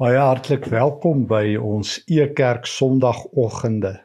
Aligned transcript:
Baie 0.00 0.16
hartlik 0.16 0.64
welkom 0.72 1.26
by 1.28 1.58
ons 1.60 1.98
Ekerk 2.08 2.64
Sondagoggende. 2.64 3.98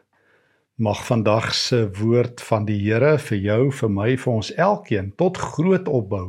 Mag 0.75 1.05
vandag 1.07 1.53
se 1.55 1.77
woord 1.95 2.41
van 2.43 2.65
die 2.67 2.75
Here 2.81 3.13
vir 3.29 3.40
jou, 3.40 3.61
vir 3.71 3.93
my, 3.95 4.08
vir 4.19 4.31
ons 4.33 4.50
elkeen 4.59 5.13
tot 5.16 5.39
groot 5.39 5.87
opbou 5.87 6.25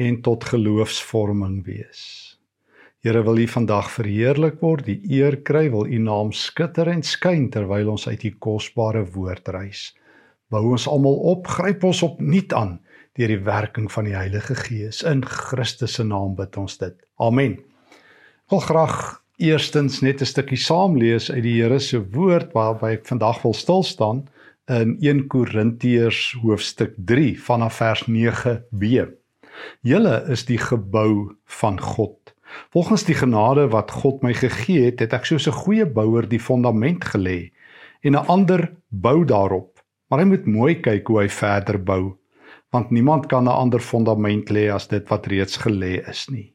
en 0.00 0.16
tot 0.24 0.46
geloofsvorming 0.48 1.58
wees. 1.66 2.00
Here 3.04 3.20
wil 3.26 3.42
U 3.42 3.46
vandag 3.58 3.90
verheerlik 3.92 4.56
word, 4.64 4.88
die 4.88 5.18
eer 5.18 5.36
kry, 5.44 5.66
wil 5.68 5.84
U 5.84 6.00
naam 6.00 6.32
skitter 6.32 6.88
en 6.88 7.04
skyn 7.04 7.50
terwyl 7.52 7.92
ons 7.98 8.08
uit 8.08 8.24
U 8.24 8.32
kosbare 8.48 9.04
woord 9.18 9.52
reis. 9.52 9.90
Bou 10.48 10.64
ons 10.78 10.88
almal 10.88 11.20
op, 11.34 11.52
gryp 11.58 11.84
ons 11.84 12.00
op 12.08 12.24
nuut 12.24 12.56
aan 12.56 12.78
deur 13.20 13.36
die 13.36 13.44
werking 13.52 13.92
van 13.92 14.08
die 14.08 14.16
Heilige 14.16 14.56
Gees 14.64 15.04
in 15.04 15.20
Christus 15.28 16.00
se 16.00 16.08
naam 16.08 16.40
bid 16.40 16.56
ons 16.56 16.80
dit. 16.80 16.96
Amen. 17.20 17.60
Wil 18.54 18.62
graag 18.62 19.22
eerstens 19.42 19.96
net 20.00 20.20
'n 20.22 20.30
stukkie 20.30 20.56
saam 20.56 20.92
lees 20.96 21.26
uit 21.30 21.42
die 21.42 21.54
Here 21.58 21.78
se 21.78 21.98
woord 21.98 22.52
waarby 22.54 22.92
ek 22.94 23.08
vandag 23.10 23.42
wil 23.42 23.54
stil 23.54 23.82
staan 23.82 24.20
in 24.70 24.94
1 25.00 25.26
Korintiërs 25.26 26.36
hoofstuk 26.42 26.94
3 26.96 27.34
vanaf 27.48 27.74
vers 27.82 28.04
9b. 28.06 29.10
Julle 29.82 30.22
is 30.30 30.46
die 30.46 30.58
gebou 30.58 31.34
van 31.46 31.80
God. 31.80 32.34
Volgens 32.70 33.04
die 33.04 33.18
genade 33.18 33.66
wat 33.74 33.90
God 33.90 34.22
my 34.22 34.32
gegee 34.32 34.84
het, 34.84 35.00
het 35.00 35.12
ek 35.12 35.26
soos 35.26 35.48
'n 35.48 35.58
goeie 35.66 35.86
bouer 35.86 36.28
die 36.28 36.38
fondament 36.38 37.04
gelê 37.04 37.50
en 38.06 38.14
'n 38.14 38.26
ander 38.26 38.70
bou 38.88 39.24
daarop. 39.24 39.82
Maar 40.08 40.18
hy 40.20 40.26
moet 40.26 40.46
mooi 40.46 40.74
kyk 40.74 41.08
hoe 41.08 41.22
hy 41.22 41.28
verder 41.28 41.82
bou, 41.82 42.14
want 42.70 42.90
niemand 42.90 43.26
kan 43.26 43.44
'n 43.44 43.58
ander 43.58 43.80
fondament 43.80 44.48
lê 44.50 44.70
as 44.70 44.86
dit 44.86 45.08
wat 45.08 45.26
reeds 45.26 45.56
gelê 45.58 46.08
is 46.08 46.28
nie. 46.30 46.53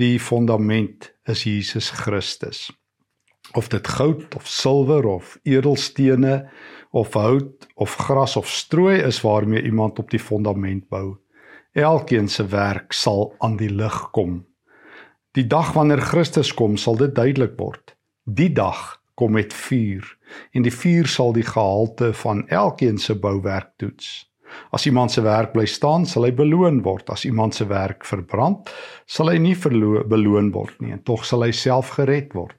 Die 0.00 0.20
fondament 0.20 1.10
is 1.28 1.42
Jesus 1.44 1.90
Christus. 1.90 2.70
Of 3.52 3.68
dit 3.68 3.88
goud 3.88 4.34
of 4.34 4.46
silwer 4.48 5.04
of 5.04 5.38
edelstene 5.42 6.48
of 6.90 7.12
hout 7.12 7.66
of 7.74 7.94
gras 7.94 8.36
of 8.36 8.48
strooi 8.48 9.02
is 9.02 9.20
waarmee 9.20 9.62
iemand 9.62 9.98
op 9.98 10.10
die 10.10 10.20
fondament 10.20 10.88
bou, 10.88 11.18
elkeen 11.72 12.28
se 12.28 12.46
werk 12.48 12.96
sal 12.96 13.34
aan 13.44 13.58
die 13.60 13.68
lig 13.68 13.98
kom. 14.16 14.46
Die 15.36 15.44
dag 15.46 15.74
wanneer 15.76 16.00
Christus 16.00 16.54
kom, 16.54 16.80
sal 16.80 16.96
dit 16.96 17.12
duidelik 17.14 17.58
word. 17.60 17.92
Die 18.24 18.52
dag 18.52 19.02
kom 19.14 19.36
met 19.36 19.52
vuur 19.52 20.16
en 20.56 20.64
die 20.64 20.72
vuur 20.72 21.12
sal 21.12 21.36
die 21.36 21.44
gehalte 21.44 22.14
van 22.24 22.46
elkeen 22.48 22.96
se 22.98 23.18
bouwerk 23.20 23.76
toets. 23.76 24.29
As 24.72 24.86
iemand 24.86 25.12
se 25.12 25.22
werk 25.22 25.52
bly 25.52 25.66
staan, 25.66 26.06
sal 26.06 26.26
hy 26.26 26.32
beloon 26.36 26.82
word. 26.86 27.10
As 27.10 27.24
iemand 27.28 27.54
se 27.54 27.66
werk 27.70 28.06
verbrand, 28.08 28.70
sal 29.06 29.30
hy 29.32 29.38
nie 29.38 29.56
beloon 29.56 30.50
word 30.54 30.80
nie, 30.80 30.92
en 30.94 31.02
tog 31.02 31.24
sal 31.24 31.44
hy 31.46 31.52
self 31.52 31.94
gered 31.98 32.34
word. 32.34 32.56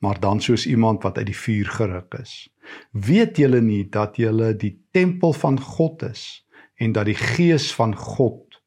Maar 0.00 0.20
dan 0.22 0.40
soos 0.40 0.66
iemand 0.70 1.02
wat 1.02 1.18
uit 1.18 1.26
die 1.26 1.36
vuur 1.36 1.70
geruk 1.74 2.14
is. 2.20 2.48
Weet 2.92 3.38
julle 3.38 3.60
nie 3.60 3.88
dat 3.90 4.16
julle 4.16 4.52
die 4.54 4.76
tempel 4.94 5.32
van 5.32 5.58
God 5.58 6.04
is 6.06 6.44
en 6.78 6.92
dat 6.94 7.08
die 7.08 7.18
gees 7.18 7.72
van 7.74 7.96
God 7.96 8.60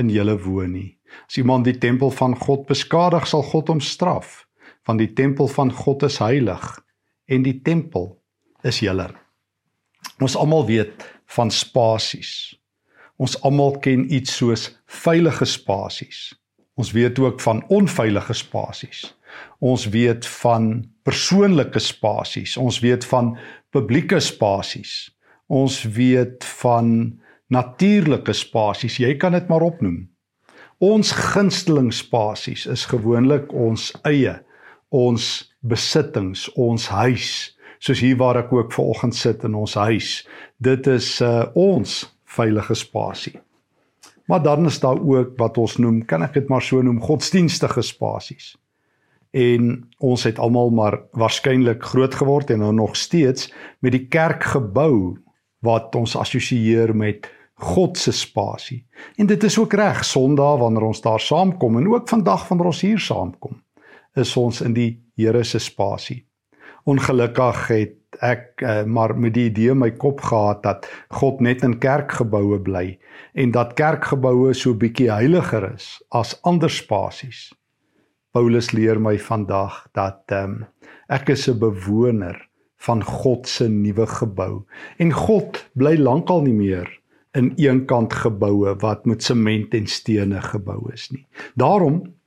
in 0.00 0.08
julle 0.08 0.38
woon 0.40 0.72
nie? 0.72 0.98
As 1.28 1.36
iemand 1.36 1.68
die 1.68 1.76
tempel 1.76 2.10
van 2.10 2.36
God 2.36 2.66
beskadig, 2.68 3.26
sal 3.28 3.42
God 3.42 3.68
hom 3.72 3.80
straf, 3.84 4.46
want 4.88 5.02
die 5.02 5.12
tempel 5.12 5.48
van 5.52 5.72
God 5.72 6.04
is 6.08 6.18
heilig 6.22 6.64
en 7.28 7.44
die 7.44 7.58
tempel 7.64 8.14
is 8.64 8.80
julle. 8.80 9.10
Ons 10.24 10.36
almal 10.38 10.64
weet 10.68 11.04
van 11.36 11.50
spasies. 11.50 12.32
Ons 13.18 13.36
almal 13.42 13.78
ken 13.82 14.06
iets 14.14 14.36
soos 14.38 14.68
veilige 14.86 15.46
spasies. 15.48 16.32
Ons 16.78 16.92
weet 16.94 17.18
ook 17.18 17.40
van 17.42 17.64
onveilige 17.74 18.34
spasies. 18.38 19.06
Ons 19.58 19.88
weet 19.90 20.26
van 20.38 20.70
persoonlike 21.02 21.78
spasies. 21.82 22.56
Ons 22.56 22.78
weet 22.80 23.04
van 23.04 23.34
publieke 23.74 24.20
spasies. 24.20 25.10
Ons 25.46 25.82
weet 25.82 26.44
van 26.60 27.18
natuurlike 27.48 28.32
spasies. 28.32 29.00
Jy 29.00 29.16
kan 29.16 29.34
dit 29.34 29.48
maar 29.48 29.66
opnoem. 29.66 30.06
Ons 30.78 31.10
gunsteling 31.10 31.90
spasies 31.90 32.68
is 32.70 32.84
gewoonlik 32.86 33.50
ons 33.50 33.88
eie, 34.06 34.36
ons 34.94 35.24
besittings, 35.66 36.44
ons 36.54 36.84
huis, 36.94 37.30
soos 37.78 38.00
hier 38.02 38.16
waar 38.18 38.42
ek 38.42 38.52
ook 38.52 38.72
vanoggend 38.74 39.16
sit 39.16 39.44
in 39.46 39.54
ons 39.54 39.74
huis. 39.78 40.22
Dit 40.56 40.86
is 40.90 41.18
uh, 41.22 41.46
ons 41.54 42.00
veilige 42.28 42.74
spasie. 42.74 43.38
Maar 44.28 44.42
dan 44.42 44.66
is 44.68 44.80
daar 44.80 45.00
ook 45.00 45.38
wat 45.40 45.58
ons 45.58 45.78
noem, 45.80 46.02
kan 46.04 46.22
ek 46.26 46.34
dit 46.36 46.50
maar 46.52 46.62
so 46.62 46.82
noem, 46.84 47.00
godsdienstige 47.00 47.82
spasies. 47.82 48.52
En 49.32 49.88
ons 50.04 50.24
het 50.24 50.38
almal 50.40 50.70
maar 50.74 50.98
waarskynlik 51.16 51.82
groot 51.84 52.14
geword 52.14 52.50
en 52.52 52.62
nou 52.64 52.74
nog 52.76 52.96
steeds 52.96 53.48
met 53.84 53.92
die 53.92 54.06
kerkgebou 54.08 55.16
wat 55.64 55.94
ons 55.96 56.16
assosieer 56.16 56.94
met 56.96 57.28
God 57.58 57.98
se 57.98 58.12
spasie. 58.12 58.84
En 59.16 59.26
dit 59.26 59.42
is 59.44 59.58
ook 59.58 59.72
reg 59.74 60.04
Sondag 60.04 60.60
wanneer 60.60 60.86
ons 60.92 61.00
daar 61.02 61.20
saamkom 61.20 61.80
en 61.80 61.88
ook 61.88 62.08
vandag 62.08 62.48
wanneer 62.48 62.70
ons 62.70 62.84
hier 62.84 63.00
saamkom, 63.02 63.58
is 64.14 64.36
ons 64.36 64.60
in 64.60 64.76
die 64.76 64.90
Here 65.18 65.42
se 65.44 65.58
spasie 65.58 66.27
ongelukkig 66.88 67.62
het 67.68 67.94
ek 68.24 68.62
uh, 68.64 68.82
maar 68.88 69.12
met 69.20 69.34
die 69.36 69.48
idee 69.50 69.74
in 69.74 69.82
my 69.82 69.90
kop 70.00 70.22
gehad 70.24 70.62
dat 70.64 70.88
God 71.20 71.42
net 71.44 71.62
in 71.66 71.76
kerkgeboue 71.82 72.58
bly 72.64 72.96
en 73.38 73.52
dat 73.52 73.76
kerkgeboue 73.78 74.54
so 74.56 74.74
bietjie 74.74 75.10
heiliger 75.12 75.68
is 75.74 75.98
as 76.08 76.34
ander 76.48 76.72
spasies. 76.72 77.50
Paulus 78.32 78.72
leer 78.72 79.00
my 79.00 79.16
vandag 79.20 79.84
dat 79.96 80.24
um, 80.32 80.64
ek 81.08 81.28
is 81.36 81.48
'n 81.48 81.58
bewoner 81.60 82.48
van 82.78 83.04
God 83.04 83.48
se 83.48 83.68
nuwe 83.68 84.06
gebou 84.06 84.64
en 84.98 85.12
God 85.12 85.64
bly 85.74 85.96
lankal 85.96 86.42
nie 86.42 86.56
meer 86.56 86.88
in 87.36 87.52
eenkant 87.56 88.12
geboue 88.12 88.74
wat 88.80 89.06
met 89.06 89.22
sement 89.22 89.74
en 89.74 89.86
stene 89.86 90.40
gebou 90.40 90.92
is 90.92 91.10
nie. 91.10 91.26
Daarom 91.54 92.17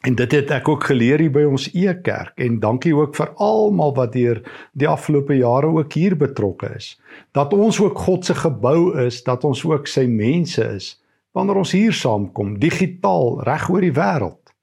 En 0.00 0.14
dit 0.16 0.32
het 0.32 0.50
ek 0.56 0.68
ook 0.68 0.86
geleer 0.88 1.20
hier 1.20 1.32
by 1.32 1.42
ons 1.44 1.66
Ekerk 1.76 2.38
en 2.40 2.56
dankie 2.62 2.94
ook 2.96 3.12
vir 3.18 3.34
almal 3.36 3.92
wat 3.98 4.14
deur 4.16 4.38
die 4.72 4.88
afgelope 4.88 5.36
jare 5.36 5.68
ook 5.74 5.92
hier 5.92 6.16
betrokke 6.16 6.70
is. 6.78 6.94
Dat 7.36 7.52
ons 7.52 7.80
ook 7.82 7.98
God 7.98 8.24
se 8.24 8.34
gebou 8.34 8.96
is, 9.04 9.20
dat 9.26 9.44
ons 9.44 9.60
ook 9.64 9.90
sy 9.90 10.06
mense 10.08 10.64
is 10.64 10.94
wanneer 11.36 11.60
ons 11.60 11.72
hier 11.76 11.92
saamkom, 11.94 12.56
digitaal 12.58 13.42
reg 13.46 13.68
oor 13.70 13.84
die 13.84 13.94
wêreld. 13.94 14.54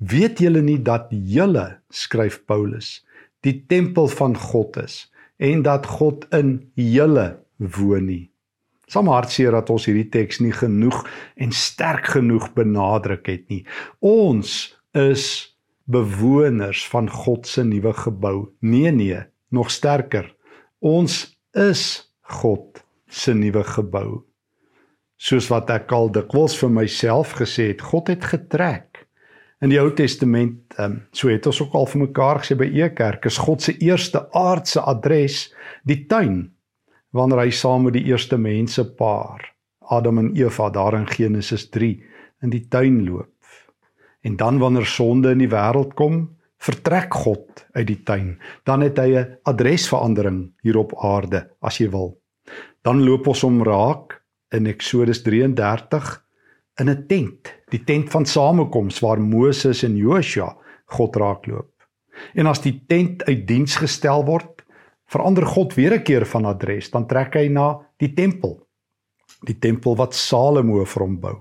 Weet 0.00 0.40
julle 0.42 0.62
nie 0.64 0.78
dat 0.82 1.12
julle, 1.12 1.76
skryf 1.92 2.40
Paulus, 2.48 3.04
die 3.44 3.60
tempel 3.68 4.08
van 4.08 4.34
God 4.36 4.80
is 4.80 5.04
en 5.36 5.60
dat 5.62 5.86
God 5.86 6.24
in 6.34 6.70
julle 6.74 7.36
woon 7.60 8.08
nie. 8.08 8.24
Sam 8.88 9.10
hartseer 9.10 9.52
dat 9.52 9.70
ons 9.74 9.86
hierdie 9.88 10.08
teks 10.08 10.40
nie 10.40 10.54
genoeg 10.54 11.02
en 11.36 11.52
sterk 11.52 12.14
genoeg 12.16 12.52
benadruk 12.54 13.26
het 13.28 13.44
nie. 13.50 13.64
Ons 14.00 14.75
is 14.96 15.56
bewoners 15.84 16.86
van 16.88 17.10
God 17.10 17.46
se 17.46 17.64
nuwe 17.64 17.92
gebou. 17.92 18.48
Nee 18.60 18.90
nee, 18.90 19.20
nog 19.48 19.70
sterker. 19.70 20.34
Ons 20.78 21.38
is 21.52 22.12
God 22.20 22.84
se 23.08 23.34
nuwe 23.34 23.64
gebou. 23.64 24.24
Soos 25.16 25.48
wat 25.48 25.70
ek 25.72 25.92
al 25.96 26.10
dikwels 26.12 26.56
vir 26.60 26.72
myself 26.72 27.36
gesê 27.38 27.70
het, 27.72 27.84
God 27.84 28.10
het 28.12 28.24
getrek. 28.24 29.06
In 29.64 29.72
die 29.72 29.78
Ou 29.80 29.88
Testament, 29.96 30.74
um, 30.82 30.98
so 31.16 31.30
het 31.32 31.46
ons 31.48 31.62
ook 31.64 31.76
al 31.78 31.86
vir 31.88 32.02
mekaar 32.02 32.42
gesê 32.42 32.56
by 32.58 32.68
Ekerk, 32.82 33.24
is 33.30 33.38
God 33.40 33.64
se 33.64 33.72
eerste 33.80 34.26
aardse 34.36 34.82
adres 34.84 35.46
die 35.88 36.02
tuin 36.10 36.50
wanneer 37.16 37.46
hy 37.46 37.52
saam 37.54 37.86
met 37.86 37.96
die 37.96 38.04
eerste 38.10 38.36
mense 38.36 38.84
paar, 38.98 39.40
Adam 39.88 40.18
en 40.20 40.34
Eva 40.36 40.68
daar 40.74 40.98
in 40.98 41.06
Genesis 41.08 41.70
3 41.72 41.94
in 42.44 42.52
die 42.52 42.66
tuin 42.68 42.98
loop. 43.06 43.32
En 44.26 44.36
dan 44.36 44.58
wanneer 44.58 44.86
sonde 44.86 45.30
in 45.30 45.44
die 45.44 45.50
wêreld 45.52 45.94
kom, 45.94 46.24
vertrek 46.58 47.14
God 47.14 47.62
uit 47.76 47.86
die 47.86 48.00
tuin. 48.02 48.36
Dan 48.66 48.82
het 48.82 48.98
hy 48.98 49.14
'n 49.14 49.38
adresverandering 49.46 50.52
hier 50.62 50.76
op 50.76 50.96
aarde, 50.98 51.50
as 51.60 51.78
jy 51.78 51.90
wil. 51.90 52.18
Dan 52.82 53.04
loop 53.04 53.26
ons 53.26 53.44
om 53.44 53.62
raak 53.62 54.22
in 54.50 54.66
Eksodus 54.66 55.22
33 55.22 56.24
in 56.80 56.90
'n 56.90 57.06
tent, 57.06 57.54
die 57.70 57.84
tent 57.84 58.10
van 58.10 58.26
samekoms 58.26 59.00
waar 59.00 59.20
Moses 59.20 59.82
en 59.82 59.96
Joshua 59.96 60.56
God 60.86 61.16
raakloop. 61.16 61.70
En 62.34 62.46
as 62.46 62.60
die 62.60 62.82
tent 62.86 63.24
uit 63.24 63.46
diens 63.46 63.76
gestel 63.76 64.24
word, 64.24 64.64
verander 65.06 65.46
God 65.46 65.74
weer 65.74 65.94
'n 65.94 66.02
keer 66.02 66.26
van 66.26 66.44
adres, 66.44 66.90
dan 66.90 67.06
trek 67.06 67.34
hy 67.34 67.48
na 67.48 67.80
die 67.96 68.14
tempel. 68.14 68.66
Die 69.44 69.58
tempel 69.58 69.96
wat 69.96 70.14
Salomo 70.14 70.84
vir 70.84 71.02
hom 71.02 71.20
bou 71.20 71.36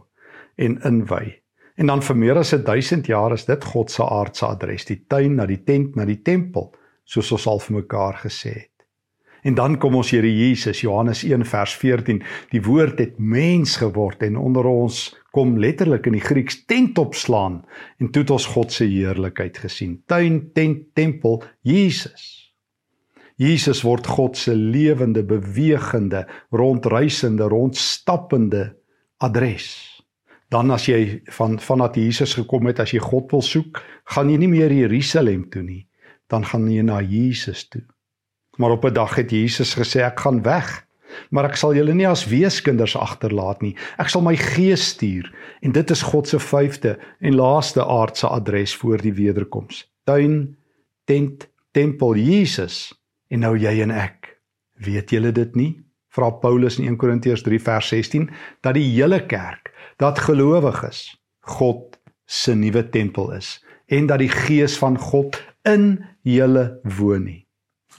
en 0.55 0.81
inwy. 0.83 1.44
En 1.75 1.91
dan 1.91 2.01
vir 2.01 2.15
meer 2.15 2.37
as 2.39 2.53
1000 2.55 3.07
jaar 3.11 3.33
is 3.35 3.45
dit 3.45 3.63
God 3.63 3.91
se 3.91 4.03
aardse 4.03 4.45
adres, 4.47 4.85
die 4.87 5.01
tuin 5.07 5.35
na 5.35 5.45
die 5.45 5.63
tent 5.63 5.95
na 5.95 6.05
die 6.07 6.21
tempel, 6.23 6.71
soos 7.03 7.33
ons 7.35 7.47
al 7.51 7.59
vir 7.59 7.81
mekaar 7.81 8.21
gesê 8.23 8.53
het. 8.53 8.71
En 9.45 9.53
dan 9.53 9.75
kom 9.77 9.93
ons 9.99 10.09
Here 10.09 10.29
Jesus, 10.31 10.81
Johannes 10.81 11.21
1 11.23 11.43
vers 11.45 11.75
14. 11.77 12.23
Die 12.49 12.61
woord 12.65 12.97
het 12.99 13.19
mens 13.19 13.75
geword 13.77 14.23
en 14.25 14.39
onder 14.41 14.65
ons 14.65 15.11
kom 15.35 15.59
letterlik 15.61 16.07
in 16.09 16.15
die 16.17 16.23
Grieks 16.23 16.63
tent 16.65 16.97
opslaan 16.97 17.59
en 18.01 18.09
toe 18.09 18.23
het 18.23 18.33
ons 18.33 18.47
God 18.55 18.73
se 18.73 18.87
heerlikheid 18.89 19.59
gesien. 19.61 19.99
Tuin, 20.09 20.39
tent, 20.57 20.87
tempel, 20.97 21.43
Jesus. 21.61 22.55
Jesus 23.37 23.83
word 23.83 24.07
God 24.07 24.39
se 24.39 24.55
lewende, 24.55 25.21
bewegende, 25.27 26.23
rondreisende, 26.49 27.45
rondstappende 27.51 28.71
adres. 29.21 29.94
Dan 30.55 30.71
as 30.71 30.85
jy 30.87 31.19
van 31.35 31.57
vanat 31.59 31.97
Jesus 31.99 32.37
gekom 32.37 32.69
het, 32.69 32.79
as 32.79 32.93
jy 32.95 33.01
God 33.03 33.33
wil 33.33 33.43
soek, 33.43 33.81
gaan 34.13 34.29
jy 34.31 34.37
nie 34.39 34.51
meer 34.53 34.71
Jerusalem 34.71 35.49
toe 35.51 35.65
nie, 35.65 35.83
dan 36.31 36.45
gaan 36.47 36.69
jy 36.71 36.85
na 36.85 37.01
Jesus 37.03 37.65
toe. 37.67 37.83
Maar 38.57 38.77
op 38.77 38.85
'n 38.85 38.93
dag 38.93 39.15
het 39.15 39.31
Jesus 39.31 39.75
gesê 39.75 39.99
ek 40.07 40.19
gaan 40.19 40.41
weg, 40.43 40.87
maar 41.29 41.45
ek 41.45 41.55
sal 41.55 41.75
julle 41.75 41.93
nie 41.93 42.07
as 42.07 42.25
weeskinders 42.25 42.95
agterlaat 42.95 43.61
nie. 43.61 43.75
Ek 43.97 44.09
sal 44.09 44.21
my 44.21 44.35
gees 44.35 44.87
stuur 44.95 45.27
en 45.61 45.71
dit 45.71 45.91
is 45.91 46.01
God 46.01 46.27
se 46.27 46.39
vyfde 46.39 46.97
en 47.19 47.35
laaste 47.35 47.83
aardse 47.83 48.27
adres 48.27 48.75
voor 48.75 48.97
die 48.97 49.13
wederkoms. 49.13 49.91
Tuin, 50.03 50.55
tent, 51.05 51.47
tempel 51.71 52.15
Jesus 52.15 52.93
en 53.29 53.39
nou 53.39 53.57
jy 53.57 53.81
en 53.81 53.91
ek. 53.91 54.39
Weet 54.79 55.09
julle 55.09 55.31
dit 55.31 55.55
nie? 55.55 55.84
Vra 56.15 56.31
Paulus 56.41 56.79
in 56.79 56.87
1 56.87 56.97
Korintiërs 57.01 57.43
3 57.43 57.59
vers 57.61 57.91
16 57.91 58.29
dat 58.63 58.77
die 58.77 58.87
hele 58.95 59.21
kerk, 59.27 59.73
dat 59.99 60.19
gelowiges 60.19 61.07
God 61.45 61.99
se 62.25 62.55
nuwe 62.55 62.89
tempel 62.89 63.33
is 63.35 63.59
en 63.91 64.07
dat 64.09 64.19
die 64.23 64.31
gees 64.31 64.77
van 64.81 64.97
God 64.97 65.37
in 65.67 66.05
julle 66.25 66.79
woon 66.97 67.27
nie. 67.27 67.41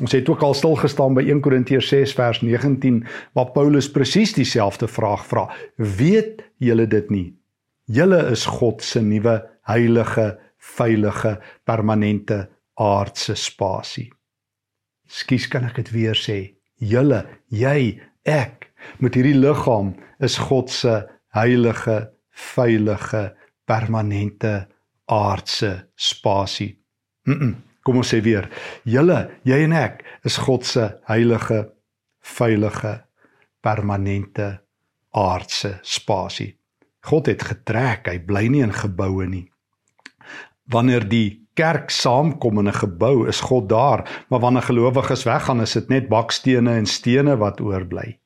Ons 0.03 0.13
het 0.13 0.29
ook 0.29 0.43
al 0.45 0.55
stil 0.55 0.75
gestaan 0.77 1.15
by 1.17 1.25
1 1.25 1.41
Korintiërs 1.45 1.89
6 1.89 2.13
vers 2.19 2.43
19 2.45 2.99
waar 3.37 3.53
Paulus 3.55 3.89
presies 3.91 4.35
dieselfde 4.37 4.89
vraag 4.89 5.25
vra. 5.27 5.47
Weet 5.77 6.43
julle 6.61 6.85
dit 6.87 7.11
nie? 7.11 7.31
Julle 7.87 8.19
is 8.33 8.45
God 8.51 8.83
se 8.83 9.01
nuwe 9.01 9.39
heilige, 9.71 10.35
veilige, 10.59 11.37
permanente 11.65 12.49
aardse 12.75 13.37
spasie. 13.39 14.11
Skus 15.07 15.47
kan 15.49 15.65
ek 15.69 15.79
dit 15.81 15.93
weer 15.95 16.19
sê. 16.19 16.56
Julle, 16.77 17.23
jy, 17.49 18.01
ek 18.25 18.69
met 19.01 19.17
hierdie 19.17 19.37
liggaam 19.39 19.95
is 20.21 20.37
God 20.39 20.71
se 20.73 20.99
heilige, 21.37 22.11
veilige, 22.55 23.31
permanente 23.67 24.67
aardse 25.07 25.89
spasie. 25.97 26.77
Mm 27.27 27.39
-mm. 27.39 27.55
Kom 27.83 27.97
ons 27.97 28.15
sê 28.15 28.21
weer, 28.23 28.49
julle, 28.83 29.31
jy 29.43 29.63
en 29.63 29.73
ek 29.73 30.05
is 30.25 30.37
God 30.37 30.65
se 30.67 31.01
heilige, 31.07 31.73
veilige, 32.21 33.05
permanente 33.61 34.61
aardse 35.11 35.79
spasie. 35.83 36.59
God 37.01 37.27
het 37.27 37.43
getrek, 37.43 38.09
hy 38.09 38.19
bly 38.19 38.49
nie 38.49 38.63
in 38.63 38.73
geboue 38.73 39.27
nie. 39.27 39.53
Wanneer 40.65 41.09
die 41.09 41.46
kerk 41.57 41.91
saamkom 41.91 42.59
in 42.59 42.69
'n 42.69 42.81
gebou, 42.83 43.27
is 43.29 43.41
God 43.41 43.69
daar, 43.69 44.25
maar 44.29 44.41
wanneer 44.41 44.63
gelowiges 44.63 45.25
weggaan, 45.25 45.61
is 45.61 45.73
dit 45.73 45.89
net 45.89 46.09
bakstene 46.09 46.77
en 46.77 46.87
stene 46.87 47.37
wat 47.37 47.61
oorbly. 47.61 48.19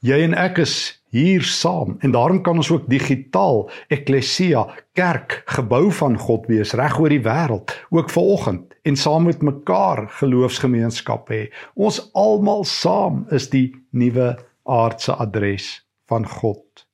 Jy 0.00 0.22
en 0.24 0.34
ek 0.34 0.58
is 0.62 0.74
hier 1.12 1.42
saam 1.42 1.96
en 2.00 2.14
daarom 2.14 2.40
kan 2.42 2.56
ons 2.56 2.70
ook 2.70 2.86
digitaal 2.88 3.66
eklesia 3.92 4.62
kerk 4.98 5.42
gebou 5.46 5.90
van 5.92 6.16
God 6.18 6.46
wees 6.46 6.72
reg 6.78 6.98
oor 7.00 7.12
die 7.12 7.22
wêreld 7.24 7.74
ook 7.90 8.10
vanoggend 8.10 8.76
en 8.88 8.96
saam 8.96 9.26
met 9.28 9.42
mekaar 9.42 10.06
geloofsgemeenskap 10.20 11.28
hê. 11.34 11.42
Ons 11.74 12.00
almal 12.14 12.64
saam 12.64 13.26
is 13.30 13.50
die 13.52 13.74
nuwe 13.90 14.36
aardse 14.64 15.12
adres 15.12 15.80
van 16.08 16.26
God. 16.26 16.86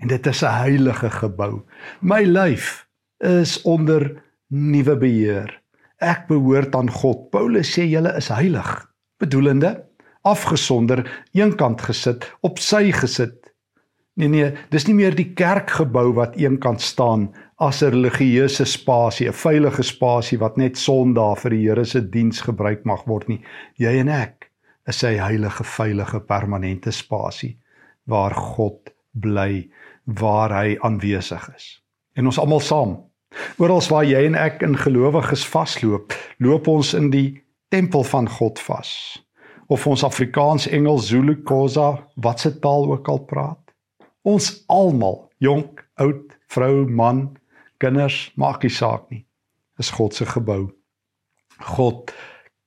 En 0.00 0.08
dit 0.08 0.26
is 0.26 0.42
'n 0.42 0.56
heilige 0.64 1.10
gebou. 1.10 1.62
My 2.00 2.22
lyf 2.24 2.86
is 3.18 3.62
onder 3.62 4.22
nuwe 4.50 4.96
beheer 5.00 5.52
ek 6.00 6.26
behoort 6.28 6.74
aan 6.74 6.90
God 6.90 7.30
Paulus 7.30 7.74
sê 7.76 7.86
julle 7.90 8.14
is 8.18 8.30
heilig 8.32 8.70
bedoelende 9.20 9.76
afgesonder 10.28 11.04
eenkant 11.36 11.82
gesit 11.88 12.26
op 12.46 12.58
sy 12.58 12.90
gesit 12.92 13.40
Nee 14.20 14.28
nee, 14.28 14.48
dis 14.68 14.84
nie 14.84 14.96
meer 14.98 15.14
die 15.16 15.30
kerkgebou 15.38 16.10
wat 16.18 16.34
eenkant 16.36 16.82
staan 16.84 17.30
as 17.56 17.82
'n 17.82 17.92
religieuse 17.94 18.64
spasie, 18.64 19.28
'n 19.28 19.32
veilige 19.32 19.82
spasie 19.82 20.38
wat 20.38 20.56
net 20.56 20.76
Sondag 20.76 21.38
vir 21.38 21.50
die 21.50 21.68
Here 21.68 21.84
se 21.84 22.00
diens 22.00 22.40
gebruik 22.40 22.84
mag 22.84 23.06
word 23.06 23.28
nie. 23.28 23.40
Jy 23.78 24.00
en 24.00 24.08
ek 24.08 24.50
is 24.86 24.98
sy 24.98 25.16
heilige, 25.16 25.64
veilige, 25.64 26.20
permanente 26.20 26.92
spasie 26.92 27.56
waar 28.06 28.34
God 28.34 28.90
bly, 29.14 29.70
waar 30.04 30.50
hy 30.50 30.76
aanwesig 30.82 31.54
is. 31.56 31.80
En 32.16 32.26
ons 32.26 32.38
almal 32.38 32.60
saam. 32.60 33.09
Oral 33.58 33.82
waar 33.88 34.06
jy 34.06 34.24
en 34.26 34.36
ek 34.38 34.62
in 34.66 34.76
gelowiges 34.78 35.44
vasloop, 35.46 36.14
loop 36.42 36.68
ons 36.68 36.94
in 36.98 37.10
die 37.12 37.40
tempel 37.70 38.04
van 38.04 38.28
God 38.28 38.58
vas. 38.66 38.92
Of 39.70 39.86
ons 39.86 40.02
Afrikaans, 40.04 40.66
Engels, 40.66 41.06
Zulu, 41.12 41.36
Khoza, 41.46 41.92
watse 42.16 42.50
taal 42.58 42.90
ook 42.90 43.08
al 43.08 43.22
praat. 43.30 43.74
Ons 44.26 44.64
almal, 44.68 45.22
jonk, 45.38 45.84
oud, 46.02 46.34
vrou, 46.50 46.88
man, 46.88 47.28
kinders, 47.78 48.28
maak 48.34 48.66
nie 48.66 48.74
saak 48.74 49.06
nie. 49.14 49.22
Is 49.78 49.92
God 49.94 50.16
se 50.16 50.26
gebou. 50.28 50.72
God 51.76 52.10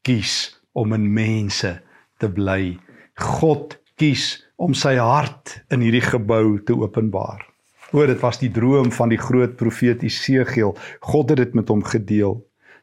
kies 0.07 0.53
om 0.73 0.95
in 0.95 1.09
mense 1.13 1.75
te 2.21 2.29
bly. 2.29 2.77
God 3.19 3.77
kies 3.99 4.39
om 4.57 4.73
sy 4.77 4.95
hart 4.97 5.59
in 5.73 5.83
hierdie 5.83 6.05
gebou 6.05 6.57
te 6.65 6.73
openbaar. 6.77 7.43
Oor 7.93 8.09
dit 8.09 8.21
was 8.23 8.39
die 8.41 8.49
droom 8.49 8.89
van 8.91 9.11
die 9.13 9.21
groot 9.21 9.53
profeet 9.59 10.01
Isegiel. 10.03 10.73
God 11.05 11.29
het 11.29 11.37
dit 11.43 11.53
met 11.53 11.69
hom 11.69 11.83
gedeel 11.85 12.39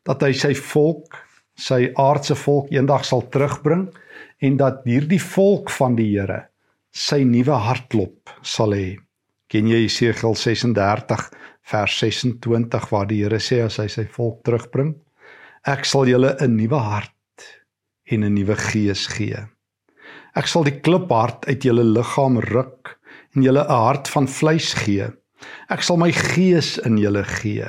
dat 0.08 0.22
hy 0.24 0.30
sy 0.32 0.54
volk, 0.56 1.18
sy 1.58 1.90
aardse 1.98 2.36
volk 2.38 2.70
eendag 2.72 3.02
sal 3.04 3.26
terugbring 3.28 3.88
en 4.40 4.56
dat 4.56 4.86
hierdie 4.86 5.20
volk 5.20 5.68
van 5.74 5.98
die 5.98 6.08
Here 6.14 6.46
sy 6.90 7.20
nuwe 7.26 7.58
hartklop 7.66 8.32
sal 8.42 8.72
hê. 8.74 8.96
Ken 9.50 9.68
jy 9.68 9.82
Jesegiel 9.82 10.38
36 10.38 11.26
vers 11.70 11.98
26 12.00 12.88
waar 12.94 13.10
die 13.10 13.20
Here 13.24 13.42
sê 13.42 13.60
as 13.66 13.80
hy 13.82 13.88
sy 13.90 14.06
volk 14.14 14.40
terugbring, 14.46 14.94
ek 15.66 15.84
sal 15.84 16.08
julle 16.08 16.36
'n 16.38 16.56
nuwe 16.56 16.78
hart 16.78 17.46
en 18.06 18.24
'n 18.24 18.34
nuwe 18.34 18.56
gees 18.56 19.06
gee. 19.06 19.42
Ek 20.34 20.46
sal 20.46 20.64
die 20.64 20.78
kliphart 20.80 21.46
uit 21.50 21.64
julle 21.66 21.84
liggaam 21.84 22.38
ruk 22.38 22.96
en 23.34 23.42
julle 23.42 23.64
'n 23.64 23.70
hart 23.70 24.08
van 24.08 24.28
vleis 24.28 24.74
gee. 24.74 25.06
Ek 25.68 25.82
sal 25.82 25.96
my 25.96 26.12
gees 26.12 26.78
in 26.78 26.98
julle 26.98 27.24
gee 27.24 27.68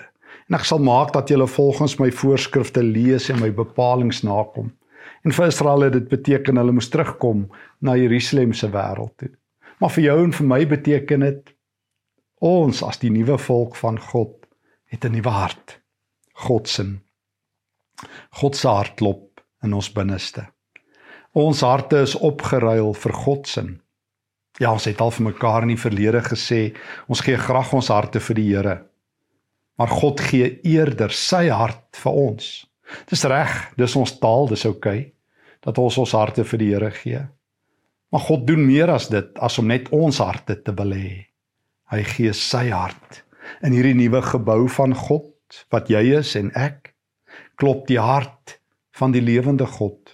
en 0.52 0.58
ek 0.58 0.66
sal 0.68 0.80
maak 0.84 1.14
dat 1.14 1.30
julle 1.30 1.48
volgens 1.48 1.96
my 2.00 2.12
voorskrifte 2.12 2.84
lees 2.84 3.30
en 3.30 3.40
my 3.40 3.52
bepalinge 3.56 4.20
nakom. 4.28 4.72
En 5.24 5.32
vir 5.32 5.48
Israel 5.48 5.82
het 5.82 5.94
dit 5.94 6.08
beteken 6.10 6.58
hulle 6.60 6.72
moes 6.76 6.90
terugkom 6.90 7.46
na 7.80 7.96
Jerusalem 7.96 8.54
se 8.54 8.68
wêreld 8.68 9.14
toe. 9.18 9.30
Maar 9.80 9.90
vir 9.96 10.04
jou 10.04 10.18
en 10.24 10.34
vir 10.34 10.48
my 10.48 10.66
beteken 10.68 11.20
dit 11.20 11.54
ons 12.40 12.84
as 12.84 13.00
die 13.00 13.12
nuwe 13.14 13.38
volk 13.38 13.76
van 13.80 14.00
God 14.00 14.36
het 14.92 15.06
'n 15.06 15.12
nuwe 15.16 15.30
hart. 15.30 15.80
God 16.34 16.68
se 16.68 17.00
God 18.30 18.56
se 18.56 18.68
hart 18.68 18.96
klop 18.96 19.42
in 19.64 19.74
ons 19.74 19.92
binneste. 19.94 20.48
Ons 21.32 21.62
harte 21.62 22.02
is 22.02 22.16
opgeruil 22.16 22.94
vir 22.94 23.14
God 23.14 23.48
se. 23.48 23.64
Ja, 24.62 24.70
ons 24.76 24.86
het 24.86 25.00
al 25.02 25.10
vir 25.16 25.32
mekaar 25.32 25.66
in 25.66 25.74
die 25.74 25.82
verlede 25.82 26.22
gesê, 26.22 26.76
ons 27.10 27.24
gee 27.26 27.38
graag 27.40 27.72
ons 27.74 27.90
harte 27.90 28.22
vir 28.22 28.38
die 28.38 28.50
Here. 28.52 28.76
Maar 29.82 29.90
God 29.90 30.22
gee 30.22 30.60
eerder 30.70 31.10
sy 31.16 31.48
hart 31.50 31.98
vir 31.98 32.20
ons. 32.28 32.50
Dis 33.10 33.24
reg, 33.26 33.56
dis 33.80 33.96
ons 33.98 34.14
taal, 34.22 34.46
dis 34.52 34.68
oukei 34.70 35.00
okay, 35.00 35.02
dat 35.66 35.80
ons 35.82 35.98
ons 36.04 36.14
harte 36.14 36.46
vir 36.46 36.62
die 36.62 36.70
Here 36.76 36.92
gee. 36.94 37.24
Maar 38.14 38.26
God 38.28 38.46
doen 38.46 38.62
meer 38.68 38.92
as 38.94 39.10
dit 39.10 39.42
as 39.42 39.58
om 39.58 39.70
net 39.72 39.90
ons 39.96 40.22
harte 40.22 40.60
te 40.62 40.76
wil 40.78 40.94
hê. 40.94 41.26
Hy 41.90 42.02
gee 42.14 42.34
sy 42.38 42.68
hart 42.70 43.24
in 43.66 43.74
hierdie 43.74 43.98
nuwe 43.98 44.22
gebou 44.30 44.68
van 44.78 44.94
God 44.94 45.64
wat 45.74 45.90
jy 45.90 46.04
is 46.20 46.36
en 46.38 46.52
ek 46.54 46.94
klop 47.58 47.88
die 47.90 48.00
hart 48.00 48.60
van 49.00 49.16
die 49.16 49.24
lewende 49.24 49.66
God. 49.66 50.14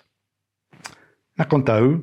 Ek 1.35 1.51
onthou 1.53 1.97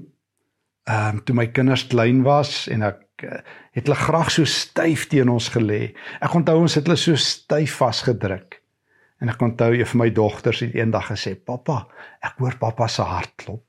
ehm 0.85 1.17
um, 1.17 1.23
toe 1.25 1.35
my 1.35 1.47
kinders 1.49 1.87
klein 1.87 2.23
was 2.23 2.67
en 2.69 2.83
ek 2.85 3.25
uh, 3.25 3.39
het 3.73 3.87
hulle 3.87 3.97
graag 3.97 4.31
so 4.31 4.45
styf 4.45 5.07
teen 5.09 5.31
ons 5.33 5.49
gelê. 5.55 5.95
Ek 6.21 6.35
onthou 6.37 6.59
ons 6.61 6.75
het 6.77 6.85
hulle 6.85 7.01
so 7.01 7.17
styf 7.17 7.79
vasgedruk. 7.81 8.61
En 9.23 9.33
ek 9.33 9.41
onthou 9.41 9.71
een 9.73 9.89
van 9.89 10.03
my 10.03 10.11
dogters 10.13 10.61
het 10.61 10.75
eendag 10.77 11.09
gesê: 11.13 11.35
"Pappa, 11.35 11.87
ek 12.21 12.37
hoor 12.39 12.59
pappa 12.61 12.89
se 12.89 13.03
hart 13.03 13.33
klop." 13.41 13.65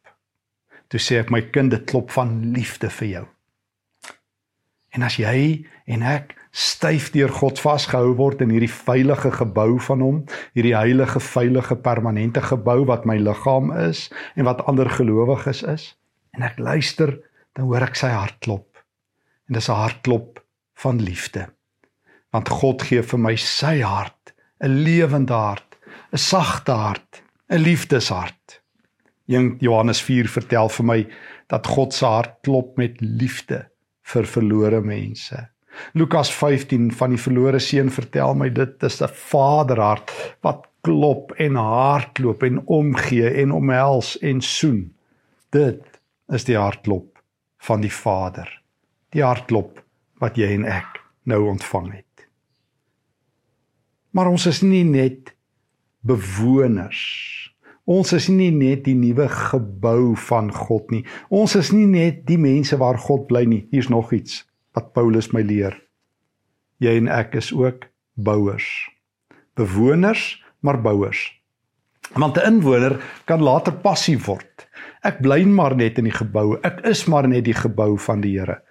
Toe 0.92 1.00
sê 1.00 1.22
ek: 1.24 1.32
"My 1.32 1.42
kind, 1.42 1.72
dit 1.72 1.86
klop 1.88 2.12
van 2.12 2.52
liefde 2.52 2.90
vir 2.90 3.08
jou." 3.08 3.26
En 4.96 5.04
as 5.04 5.16
jy 5.20 5.66
en 5.86 6.04
ek 6.04 6.36
styf 6.52 7.12
deur 7.12 7.30
God 7.30 7.60
vasgehou 7.60 8.14
word 8.16 8.42
in 8.42 8.50
hierdie 8.50 8.72
veilige 8.72 9.32
gebou 9.32 9.80
van 9.80 10.02
hom, 10.02 10.22
hierdie 10.56 10.76
heilige, 10.76 11.20
veilige, 11.20 11.76
permanente 11.76 12.42
gebou 12.42 12.86
wat 12.86 13.06
my 13.06 13.18
liggaam 13.20 13.72
is 13.90 14.10
en 14.36 14.48
wat 14.48 14.64
ander 14.66 14.90
gelowiges 14.90 15.64
is, 15.64 15.96
en 16.36 16.44
ek 16.44 16.60
luister, 16.60 17.18
dan 17.56 17.70
hoor 17.70 17.86
ek 17.88 17.96
sy 17.96 18.12
hart 18.12 18.40
klop. 18.44 18.78
En 19.48 19.54
dis 19.54 19.70
'n 19.70 19.80
hartklop 19.80 20.44
van 20.84 21.02
liefde. 21.02 21.48
Want 22.32 22.50
God 22.50 22.82
gee 22.82 23.02
vir 23.02 23.20
my 23.20 23.36
sy 23.36 23.82
hart, 23.82 24.34
'n 24.60 24.84
lewende 24.84 25.34
hart, 25.34 25.78
'n 26.12 26.18
sagte 26.18 26.72
hart, 26.72 27.24
'n 27.50 27.62
liefdeshart. 27.62 28.62
Johannes 29.28 30.02
4 30.02 30.28
vertel 30.28 30.70
vir 30.70 30.86
my 30.86 31.08
dat 31.48 31.68
God 31.68 31.94
se 31.94 32.06
hart 32.06 32.42
klop 32.44 32.78
met 32.78 33.02
liefde 33.02 33.66
vir 34.04 34.26
verlore 34.26 34.82
mense. 34.82 35.50
Lukas 35.94 36.32
15 36.32 36.92
van 36.92 37.10
die 37.10 37.20
verlore 37.20 37.60
seun 37.60 37.90
vertel 37.92 38.36
my 38.36 38.50
dit 38.50 38.84
is 38.84 39.02
'n 39.02 39.10
vaderhart 39.12 40.12
wat 40.42 40.68
klop 40.82 41.32
en 41.42 41.56
hardloop 41.56 42.44
en 42.44 42.62
omgee 42.68 43.30
en 43.42 43.52
omhels 43.52 44.18
en 44.22 44.42
soen. 44.42 44.94
Dit 45.50 45.95
is 46.34 46.46
die 46.48 46.58
hartklop 46.58 47.20
van 47.58 47.82
die 47.82 47.92
Vader. 47.94 48.50
Die 49.14 49.24
hartklop 49.24 49.82
wat 50.20 50.38
jy 50.38 50.52
en 50.56 50.66
ek 50.66 51.02
nou 51.24 51.46
ontvang 51.50 51.92
het. 51.94 52.28
Maar 54.16 54.32
ons 54.32 54.46
is 54.48 54.62
nie 54.64 54.86
net 54.88 55.34
bewoners 56.06 57.02
Ons 57.86 58.16
is 58.18 58.32
nie 58.34 58.50
net 58.50 58.82
die 58.88 58.96
nuwe 58.98 59.28
gebou 59.30 60.16
van 60.18 60.48
God 60.50 60.90
nie. 60.90 61.04
Ons 61.30 61.54
is 61.60 61.70
nie 61.70 61.86
net 61.86 62.24
die 62.26 62.40
mense 62.42 62.78
waar 62.82 62.98
God 62.98 63.28
bly 63.30 63.44
nie. 63.46 63.62
Hier's 63.70 63.92
nog 63.94 64.10
iets 64.18 64.42
wat 64.74 64.90
Paulus 64.98 65.30
my 65.38 65.44
leer. 65.46 65.78
Jy 66.82 66.96
en 66.98 67.10
ek 67.14 67.38
is 67.38 67.52
ook 67.54 67.86
bouers. 68.18 68.66
Bewoners, 69.56 70.42
maar 70.66 70.82
bouers. 70.82 71.22
Want 72.18 72.38
'n 72.38 72.58
inwoner 72.58 72.98
kan 73.26 73.42
later 73.42 73.74
passief 73.74 74.26
word. 74.26 74.65
Ek 75.06 75.22
bly 75.24 75.44
maar 75.46 75.76
net 75.76 76.00
in 76.02 76.10
die 76.10 76.16
gebou. 76.16 76.60
Ek 76.64 76.82
is 76.88 77.06
maar 77.12 77.28
net 77.28 77.46
die 77.46 77.58
gebou 77.58 77.96
van 77.98 78.22
die 78.22 78.36
Here. 78.40 78.62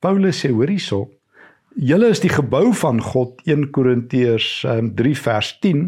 Paulus 0.00 0.42
sê 0.42 0.50
hoor 0.52 0.68
hierso, 0.68 1.08
julle 1.74 2.10
is 2.12 2.20
die 2.20 2.32
gebou 2.32 2.72
van 2.76 3.00
God 3.02 3.40
1 3.48 3.70
Korintiërs 3.74 4.50
3 4.64 4.90
ehm, 4.94 5.22
vers 5.22 5.52
10. 5.60 5.86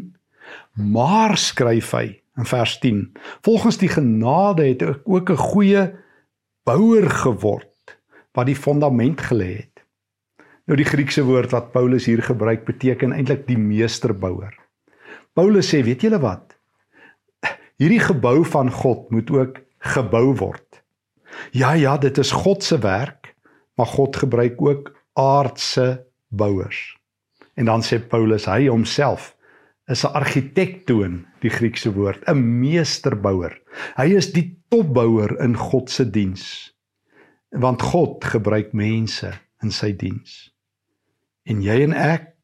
Maar 0.77 1.37
skryf 1.37 1.93
hy 1.97 2.07
in 2.37 2.49
vers 2.49 2.79
10. 2.79 3.03
Volgens 3.45 3.79
die 3.81 3.91
genade 3.91 4.69
het 4.69 4.83
ek 4.83 5.03
ook 5.05 5.31
'n 5.31 5.37
goeie 5.53 5.83
bouer 6.65 7.11
geword 7.11 7.99
wat 8.35 8.47
die 8.47 8.57
fondament 8.57 9.21
gelê 9.21 9.51
het. 9.65 9.77
Nou 10.67 10.77
die 10.77 10.89
Griekse 10.89 11.23
woord 11.23 11.53
wat 11.55 11.73
Paulus 11.73 12.07
hier 12.07 12.23
gebruik 12.23 12.65
beteken 12.65 13.13
eintlik 13.13 13.47
die 13.47 13.59
meesterbouer. 13.59 14.55
Paulus 15.35 15.69
sê, 15.71 15.83
weet 15.85 16.03
julle 16.03 16.19
wat? 16.19 16.57
Hierdie 17.77 18.01
gebou 18.01 18.45
van 18.45 18.71
God 18.73 19.11
moet 19.11 19.31
ook 19.31 19.59
gebou 19.79 20.35
word. 20.37 20.83
Ja 21.53 21.73
ja, 21.73 21.97
dit 21.99 22.19
is 22.19 22.31
God 22.33 22.65
se 22.65 22.79
werk, 22.79 23.35
maar 23.77 23.87
God 23.87 24.17
gebruik 24.17 24.61
ook 24.63 24.93
aardse 25.13 26.07
bouers. 26.29 26.97
En 27.55 27.65
dan 27.65 27.83
sê 27.83 27.99
Paulus 28.01 28.47
hy 28.49 28.67
homself 28.69 29.35
is 29.87 30.05
'n 30.05 30.13
argitektoon, 30.19 31.27
die 31.41 31.51
Griekse 31.51 31.93
woord, 31.93 32.25
'n 32.29 32.61
meesterbouer. 32.61 33.61
Hy 33.97 34.17
is 34.17 34.33
die 34.33 34.59
topbouer 34.69 35.41
in 35.41 35.57
God 35.57 35.91
se 35.91 36.11
diens. 36.11 36.75
Want 37.51 37.83
God 37.83 38.25
gebruik 38.25 38.73
mense 38.73 39.33
in 39.63 39.71
sy 39.71 39.97
diens. 39.97 40.53
En 41.45 41.63
jy 41.63 41.83
en 41.83 41.93
ek 41.93 42.35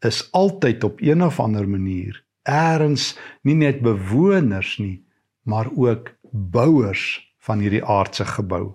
is 0.00 0.32
altyd 0.32 0.84
op 0.84 1.00
een 1.00 1.22
of 1.22 1.40
ander 1.40 1.68
manier 1.68 2.24
eers 2.48 3.12
nie 3.42 3.54
net 3.54 3.82
bewoners 3.82 4.78
nie, 4.78 5.02
maar 5.42 5.68
ook 5.74 6.12
bouers 6.30 7.20
van 7.38 7.58
hierdie 7.58 7.84
aardse 7.84 8.24
gebou. 8.24 8.74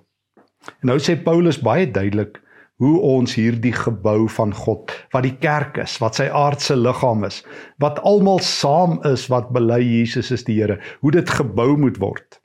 En 0.82 0.92
nou 0.92 1.00
sê 1.00 1.16
Paulus 1.24 1.60
baie 1.64 1.88
duidelik 1.92 2.42
hoe 2.78 3.00
ons 3.02 3.34
hierdie 3.34 3.74
gebou 3.74 4.28
van 4.30 4.54
God 4.54 4.92
wat 5.16 5.26
die 5.26 5.38
kerk 5.42 5.80
is, 5.82 5.98
wat 6.04 6.20
sy 6.20 6.28
aardse 6.30 6.76
liggaam 6.78 7.26
is, 7.26 7.42
wat 7.82 8.02
almal 8.06 8.42
saam 8.46 9.00
is 9.10 9.26
wat 9.34 9.50
bely 9.56 9.80
Jesus 9.82 10.30
is 10.32 10.46
die 10.46 10.60
Here, 10.60 10.78
hoe 11.02 11.12
dit 11.16 11.30
gebou 11.30 11.74
moet 11.80 11.98
word. 12.04 12.40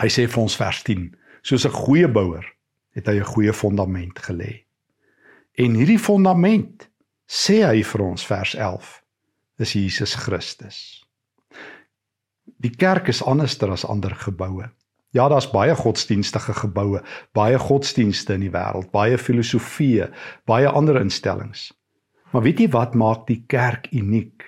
Hy 0.00 0.08
sê 0.08 0.24
vir 0.30 0.42
ons 0.42 0.56
vers 0.56 0.82
10, 0.88 1.10
soos 1.42 1.66
'n 1.66 1.76
goeie 1.84 2.08
bouer 2.08 2.46
het 2.96 3.06
hy 3.06 3.20
'n 3.20 3.32
goeie 3.34 3.52
fondament 3.52 4.18
gelê. 4.18 4.64
En 5.58 5.74
hierdie 5.74 5.98
fondament 5.98 6.88
sê 7.28 7.64
hy 7.64 7.82
vir 7.82 8.00
ons 8.00 8.26
vers 8.26 8.54
11 8.54 9.02
is 9.58 9.72
Jesus 9.72 10.14
Christus. 10.14 11.01
Die 12.62 12.70
kerk 12.70 13.08
is 13.08 13.22
anderster 13.22 13.70
as 13.70 13.84
ander 13.84 14.14
geboue. 14.14 14.70
Ja, 15.12 15.28
daar's 15.28 15.50
baie 15.50 15.74
godsdienstige 15.76 16.54
geboue, 16.56 17.02
baie 17.36 17.58
godsdienste 17.60 18.38
in 18.38 18.46
die 18.46 18.52
wêreld, 18.52 18.88
baie 18.94 19.18
filosofieë, 19.20 20.08
baie 20.48 20.70
ander 20.70 20.96
instellings. 21.02 21.68
Maar 22.32 22.46
weet 22.46 22.62
jy 22.64 22.68
wat 22.72 22.96
maak 22.96 23.26
die 23.28 23.42
kerk 23.46 23.90
uniek? 23.92 24.46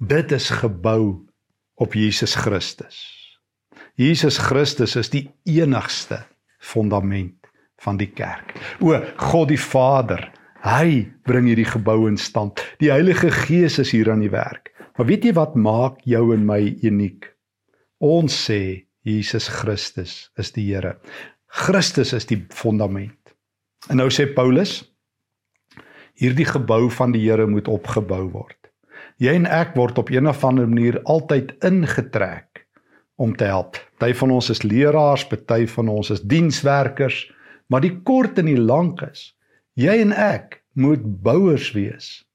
Dit 0.00 0.32
is 0.32 0.48
gebou 0.62 1.26
op 1.76 1.92
Jesus 1.92 2.34
Christus. 2.40 3.02
Jesus 4.00 4.38
Christus 4.40 4.96
is 4.96 5.12
die 5.12 5.26
enigste 5.44 6.22
fondament 6.58 7.46
van 7.84 8.00
die 8.00 8.08
kerk. 8.08 8.56
O 8.80 8.96
God 9.28 9.52
die 9.52 9.60
Vader, 9.60 10.30
hy 10.64 11.04
bring 11.28 11.50
hierdie 11.50 11.68
gebou 11.68 12.06
in 12.08 12.16
stand. 12.16 12.62
Die 12.80 12.90
Heilige 12.92 13.30
Gees 13.30 13.76
is 13.82 13.92
hier 13.92 14.10
aan 14.12 14.24
die 14.24 14.32
werk. 14.32 14.72
Maar 14.96 15.12
weet 15.12 15.28
jy 15.28 15.36
wat 15.36 15.56
maak 15.60 16.00
jou 16.08 16.30
en 16.32 16.48
my 16.48 16.60
uniek? 16.88 17.35
Ons 18.02 18.34
sê 18.36 18.84
Jesus 19.06 19.48
Christus 19.48 20.28
is 20.36 20.50
die 20.52 20.66
Here. 20.68 20.98
Christus 21.48 22.12
is 22.12 22.26
die 22.28 22.42
fondament. 22.52 23.32
En 23.88 23.96
nou 24.02 24.10
sê 24.12 24.26
Paulus 24.28 24.82
hierdie 26.16 26.44
gebou 26.48 26.90
van 26.92 27.14
die 27.14 27.22
Here 27.24 27.46
moet 27.48 27.68
opgebou 27.72 28.26
word. 28.34 28.58
Jy 29.16 29.32
en 29.38 29.48
ek 29.48 29.72
word 29.76 29.96
op 29.96 30.12
een 30.12 30.28
of 30.28 30.44
ander 30.44 30.68
manier 30.68 31.00
altyd 31.08 31.54
ingetrek 31.64 32.66
om 33.16 33.32
te 33.36 33.48
help. 33.48 33.80
Party 33.96 34.12
van 34.18 34.34
ons 34.36 34.50
is 34.52 34.60
leraars, 34.62 35.24
party 35.24 35.64
van 35.72 35.88
ons 35.88 36.12
is 36.12 36.20
dienswerkers, 36.20 37.24
maar 37.72 37.80
die 37.80 37.96
kort 38.04 38.36
en 38.38 38.50
die 38.50 38.60
lank 38.60 39.00
is 39.08 39.32
jy 39.76 40.02
en 40.04 40.12
ek 40.12 40.60
moet 40.76 41.00
bouers 41.24 41.72
wees 41.76 42.26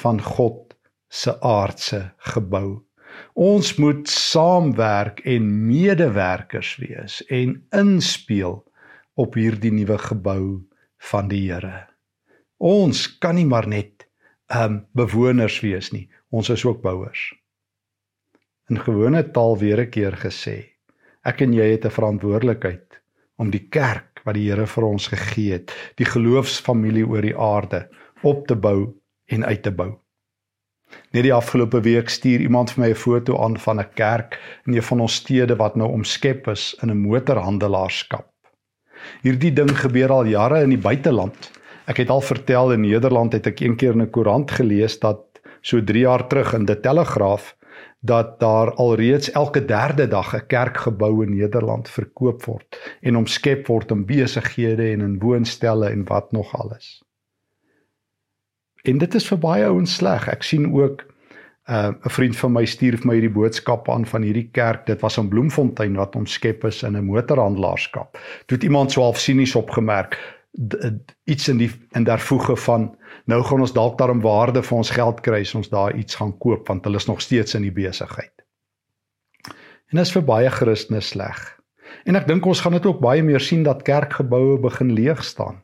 van 0.00 0.20
God 0.20 0.72
se 1.12 1.36
aardse 1.44 2.06
gebou. 2.32 2.80
Ons 3.34 3.76
moet 3.78 4.08
saamwerk 4.08 5.20
en 5.20 5.66
medewerkers 5.66 6.76
wees 6.76 7.20
en 7.28 7.62
inspel 7.70 8.60
op 9.14 9.34
hierdie 9.34 9.72
nuwe 9.72 9.98
gebou 9.98 10.42
van 11.10 11.28
die 11.28 11.46
Here. 11.50 11.86
Ons 12.58 13.06
kan 13.18 13.34
nie 13.34 13.48
maar 13.48 13.68
net 13.68 14.06
ehm 14.50 14.72
um, 14.72 14.80
bewoners 14.92 15.60
wees 15.62 15.92
nie. 15.94 16.08
Ons 16.30 16.50
is 16.50 16.64
ook 16.64 16.82
bouers. 16.82 17.30
In 18.70 18.78
gewone 18.78 19.22
taal 19.32 19.56
weer 19.58 19.80
'n 19.80 19.90
keer 19.90 20.16
gesê, 20.16 20.76
ek 21.24 21.40
en 21.42 21.52
jy 21.52 21.70
het 21.70 21.84
'n 21.84 21.90
verantwoordelikheid 21.90 23.00
om 23.38 23.50
die 23.50 23.68
kerk 23.68 24.20
wat 24.24 24.34
die 24.34 24.50
Here 24.50 24.66
vir 24.66 24.84
ons 24.84 25.08
gegee 25.08 25.52
het, 25.52 25.72
die 25.96 26.04
geloofsfamilie 26.04 27.06
oor 27.06 27.22
die 27.22 27.36
aarde 27.36 27.88
op 28.22 28.46
te 28.46 28.56
bou 28.56 28.94
en 29.26 29.44
uit 29.44 29.62
te 29.62 29.70
bou. 29.70 29.99
Net 31.10 31.22
die 31.22 31.34
afgelope 31.34 31.80
week 31.80 32.08
stuur 32.08 32.40
iemand 32.40 32.70
vir 32.70 32.84
my 32.84 32.90
'n 32.90 32.94
foto 32.94 33.38
aan 33.44 33.56
van 33.58 33.80
'n 33.80 33.88
kerk 33.94 34.38
in 34.66 34.74
een 34.74 34.82
van 34.82 35.00
ons 35.00 35.14
stede 35.14 35.56
wat 35.56 35.76
nou 35.76 35.88
omskep 35.90 36.48
is 36.48 36.76
in 36.82 36.90
'n 36.90 37.02
motorhandelaarskap. 37.06 38.26
Hierdie 39.22 39.52
ding 39.52 39.70
gebeur 39.78 40.12
al 40.12 40.24
jare 40.24 40.62
in 40.62 40.68
die 40.68 40.84
buiteland. 40.88 41.50
Ek 41.86 41.96
het 41.96 42.10
al 42.10 42.20
vertel 42.20 42.72
in 42.72 42.80
Nederland 42.80 43.32
het 43.32 43.46
ek 43.46 43.60
eendag 43.60 43.94
in 43.94 44.02
'n 44.02 44.10
koerant 44.10 44.50
gelees 44.50 44.98
dat 44.98 45.40
so 45.60 45.80
3 45.84 46.02
jaar 46.02 46.26
terug 46.26 46.52
in 46.54 46.64
die 46.64 46.80
Telegraaf 46.80 47.56
dat 48.00 48.40
daar 48.40 48.74
alreeds 48.74 49.30
elke 49.30 49.64
derde 49.64 50.08
dag 50.08 50.34
'n 50.34 50.46
kerkgebou 50.46 51.24
in 51.24 51.36
Nederland 51.36 51.88
verkoop 51.88 52.44
word 52.44 52.98
en 53.00 53.16
omskep 53.16 53.66
word 53.66 53.90
in 53.90 54.06
besighede 54.06 54.90
en 54.92 55.00
in 55.00 55.18
woonstelle 55.18 55.88
en 55.88 56.04
wat 56.04 56.32
nog 56.32 56.56
alles. 56.56 57.02
En 58.82 58.98
dit 58.98 59.14
is 59.14 59.28
vir 59.28 59.38
baie 59.38 59.64
ouens 59.64 59.94
sleg. 59.94 60.28
Ek 60.28 60.42
sien 60.42 60.72
ook 60.72 61.04
'n 61.70 61.72
uh, 61.72 61.92
vriend 62.10 62.36
van 62.36 62.52
my 62.52 62.64
stuur 62.64 62.96
vir 62.98 63.06
my 63.06 63.14
hierdie 63.14 63.36
boodskap 63.36 63.88
aan 63.90 64.06
van 64.06 64.22
hierdie 64.22 64.48
kerk. 64.52 64.86
Dit 64.86 65.00
was 65.00 65.18
in 65.18 65.28
Bloemfontein 65.28 65.94
wat 65.94 66.16
omskep 66.16 66.64
is 66.64 66.82
in 66.82 66.96
'n 66.96 67.04
motorhandelaarskap. 67.04 68.18
Toe 68.46 68.56
het 68.56 68.64
iemand 68.64 68.92
so 68.92 69.02
half 69.02 69.18
sinies 69.18 69.54
opgemerk 69.54 70.18
iets 71.24 71.48
in 71.48 71.56
die 71.56 71.70
in 71.94 72.04
daarvoege 72.04 72.56
van 72.56 72.96
nou 73.24 73.42
gaan 73.42 73.60
ons 73.60 73.72
dalk 73.72 73.98
daarom 73.98 74.20
waarde 74.20 74.62
vir 74.62 74.76
ons 74.76 74.90
geld 74.90 75.20
kry 75.20 75.40
as 75.40 75.54
ons 75.54 75.68
daar 75.68 75.94
iets 75.94 76.14
gaan 76.14 76.38
koop 76.38 76.66
want 76.68 76.84
hulle 76.84 76.96
is 76.96 77.06
nog 77.06 77.20
steeds 77.20 77.54
in 77.54 77.62
die 77.62 77.72
besigheid. 77.72 78.32
En 79.90 79.98
dit 79.98 80.06
is 80.06 80.12
vir 80.12 80.22
baie 80.22 80.50
Christene 80.50 81.00
sleg. 81.00 81.38
En 82.04 82.16
ek 82.16 82.26
dink 82.26 82.46
ons 82.46 82.60
gaan 82.60 82.72
dit 82.72 82.86
ook 82.86 83.00
baie 83.00 83.22
meer 83.22 83.40
sien 83.40 83.62
dat 83.62 83.82
kerkgeboue 83.82 84.58
begin 84.58 84.92
leeg 84.92 85.24
staan. 85.24 85.62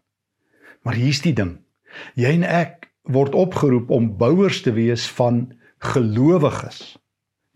Maar 0.82 0.94
hier's 0.94 1.22
die 1.22 1.34
ding. 1.34 1.58
Jy 2.14 2.32
en 2.34 2.44
ek 2.44 2.85
word 3.12 3.34
opgeroep 3.34 3.90
om 3.90 4.10
bouers 4.18 4.62
te 4.62 4.72
wees 4.76 5.06
van 5.18 5.46
gelowiges. 5.78 6.96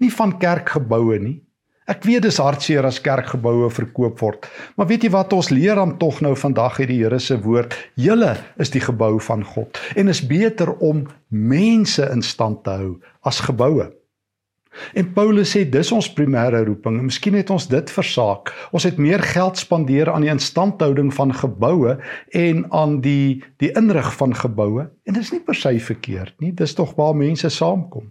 Nie 0.01 0.13
van 0.15 0.39
kerkgeboue 0.39 1.19
nie. 1.21 1.39
Ek 1.91 2.05
weet 2.07 2.23
dis 2.23 2.39
hartseer 2.39 2.87
as 2.87 3.01
kerkgeboue 3.03 3.67
verkoop 3.75 4.21
word, 4.23 4.47
maar 4.79 4.87
weet 4.87 5.09
jy 5.09 5.11
wat 5.11 5.33
ons 5.35 5.49
leer 5.51 5.75
dan 5.75 5.97
tog 5.99 6.21
nou 6.23 6.37
vandag 6.39 6.79
uit 6.79 6.91
die 6.93 7.01
Here 7.01 7.19
se 7.19 7.35
woord? 7.43 7.75
Julle 7.99 8.37
is 8.63 8.71
die 8.71 8.83
gebou 8.85 9.17
van 9.27 9.43
God 9.43 9.81
en 9.99 10.13
is 10.13 10.23
beter 10.23 10.71
om 10.79 11.09
mense 11.29 12.07
in 12.15 12.23
stand 12.23 12.63
te 12.63 12.77
hou 12.79 12.93
as 13.27 13.43
geboue. 13.43 13.89
En 14.95 15.07
Paulus 15.15 15.51
sê 15.51 15.65
dis 15.67 15.91
ons 15.93 16.09
primêre 16.15 16.63
roeping. 16.67 17.01
Miskien 17.03 17.35
het 17.35 17.51
ons 17.51 17.67
dit 17.71 17.91
versaak. 17.91 18.53
Ons 18.75 18.87
het 18.87 19.01
meer 19.03 19.23
geld 19.23 19.59
spandeer 19.59 20.11
aan 20.13 20.25
die 20.27 20.31
instandhouding 20.31 21.11
van 21.15 21.35
geboue 21.35 21.97
en 22.39 22.65
aan 22.71 23.01
die 23.05 23.43
die 23.63 23.73
inrig 23.79 24.13
van 24.19 24.35
geboue 24.35 24.87
en 24.87 25.17
dit 25.17 25.23
is 25.23 25.33
nie 25.35 25.43
per 25.43 25.59
se 25.59 25.75
verkeerd 25.83 26.35
nie. 26.41 26.53
Dis 26.55 26.75
tog 26.79 26.95
waar 26.99 27.17
mense 27.19 27.51
saamkom. 27.51 28.11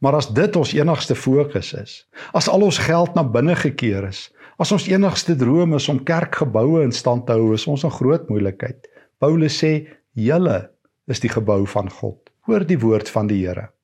Maar 0.00 0.18
as 0.18 0.28
dit 0.32 0.56
ons 0.56 0.74
enigste 0.76 1.14
fokus 1.16 1.72
is, 1.76 2.00
as 2.36 2.48
al 2.52 2.66
ons 2.66 2.80
geld 2.84 3.14
na 3.16 3.24
binne 3.24 3.56
gekeer 3.56 4.08
is, 4.10 4.26
as 4.60 4.72
ons 4.72 4.88
enigste 4.88 5.36
droom 5.36 5.76
is 5.76 5.88
om 5.92 6.02
kerkgeboue 6.04 6.82
in 6.84 6.92
stand 6.92 7.26
te 7.28 7.36
hou, 7.36 7.54
is 7.54 7.66
ons 7.66 7.84
'n 7.84 7.96
groot 8.00 8.28
moeilikheid. 8.28 8.88
Paulus 9.18 9.56
sê: 9.64 9.86
"Julle 10.12 10.70
is 11.08 11.20
die 11.20 11.32
gebou 11.32 11.66
van 11.66 11.90
God." 11.90 12.30
Hoor 12.46 12.66
die 12.66 12.78
woord 12.78 13.08
van 13.08 13.26
die 13.26 13.46
Here. 13.46 13.75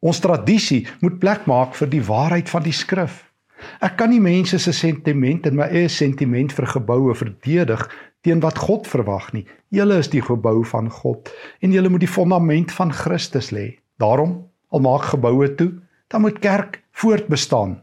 Ons 0.00 0.20
tradisie 0.22 0.86
moet 1.00 1.18
plek 1.18 1.46
maak 1.50 1.74
vir 1.74 1.90
die 1.90 2.04
waarheid 2.04 2.48
van 2.48 2.62
die 2.62 2.74
skrif. 2.76 3.24
Ek 3.82 3.96
kan 3.98 4.12
nie 4.12 4.22
mense 4.22 4.58
se 4.62 4.72
sentiment 4.72 5.46
en 5.46 5.56
my 5.58 5.66
eie 5.74 5.88
sentiment 5.90 6.52
vir 6.54 6.68
geboue 6.70 7.14
verdedig 7.18 7.82
teen 8.22 8.42
wat 8.44 8.58
God 8.62 8.86
verwag 8.86 9.32
nie. 9.34 9.44
Julle 9.74 9.98
is 9.98 10.10
die 10.12 10.22
gebou 10.22 10.62
van 10.70 10.90
God 10.90 11.30
en 11.62 11.74
julle 11.74 11.90
moet 11.90 12.04
die 12.06 12.10
fondament 12.10 12.72
van 12.74 12.94
Christus 12.94 13.50
lê. 13.54 13.72
Daarom 13.98 14.38
al 14.70 14.84
maak 14.84 15.10
geboue 15.10 15.48
toe, 15.58 15.72
dan 16.08 16.22
moet 16.22 16.38
kerk 16.38 16.82
voortbestaan. 16.92 17.78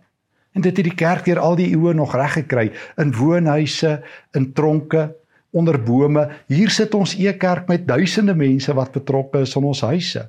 En 0.55 0.63
dit 0.63 0.77
het 0.77 0.87
die 0.87 0.95
kerk 0.95 1.25
deur 1.27 1.41
al 1.43 1.57
die 1.59 1.71
eeue 1.73 1.93
nog 1.93 2.15
reg 2.15 2.37
gekry 2.39 2.69
in 3.01 3.11
woonhuise, 3.15 3.99
in 4.37 4.53
tronke, 4.53 5.09
onder 5.51 5.79
bome. 5.83 6.27
Hier 6.47 6.71
sit 6.71 6.95
ons 6.95 7.15
e-kerk 7.19 7.67
met 7.67 7.87
duisende 7.87 8.35
mense 8.35 8.73
wat 8.75 8.95
betrokke 8.95 9.43
is 9.43 9.55
aan 9.57 9.67
ons 9.71 9.83
huise. 9.87 10.27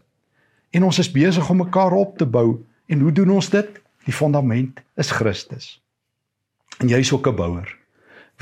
En 0.71 0.83
ons 0.83 0.99
is 0.99 1.13
besig 1.13 1.51
om 1.51 1.57
mekaar 1.57 1.93
op 1.93 2.19
te 2.19 2.27
bou. 2.27 2.65
En 2.87 3.01
hoe 3.01 3.13
doen 3.13 3.31
ons 3.31 3.51
dit? 3.51 3.81
Die 4.05 4.15
fondament 4.15 4.81
is 4.97 5.11
Christus. 5.11 5.83
En 6.79 6.89
jy's 6.89 7.13
ook 7.13 7.27
'n 7.27 7.37
bouer 7.37 7.77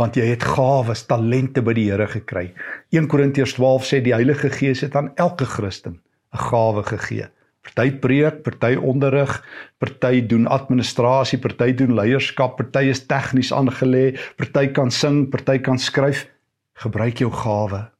want 0.01 0.17
jy 0.19 0.27
het 0.27 0.43
gawes, 0.43 1.05
talente 1.07 1.63
by 1.63 1.75
die 1.77 1.87
Here 1.91 2.07
gekry. 2.11 2.49
1 2.95 3.07
Korintiërs 3.11 3.55
12 3.59 3.87
sê 3.87 4.01
die 4.03 4.15
Heilige 4.15 4.51
Gees 4.51 4.83
het 4.83 4.97
aan 4.99 5.13
elke 5.17 5.47
Christen 5.47 6.01
'n 6.35 6.39
gawe 6.51 6.83
gegee. 6.83 7.29
Party 7.63 7.91
preek, 7.97 8.43
party 8.43 8.75
onderrig, 8.77 9.41
party 9.79 10.21
doen 10.27 10.47
administrasie, 10.47 11.39
party 11.39 11.73
doen 11.73 11.95
leierskap, 11.95 12.57
party 12.57 12.91
is 12.91 13.07
tegnies 13.07 13.53
aangelê, 13.53 14.19
party 14.37 14.67
kan 14.67 14.91
sing, 14.91 15.31
party 15.31 15.59
kan 15.59 15.79
skryf. 15.79 16.29
Gebruik 16.75 17.19
jou 17.19 17.31
gawe 17.31 17.91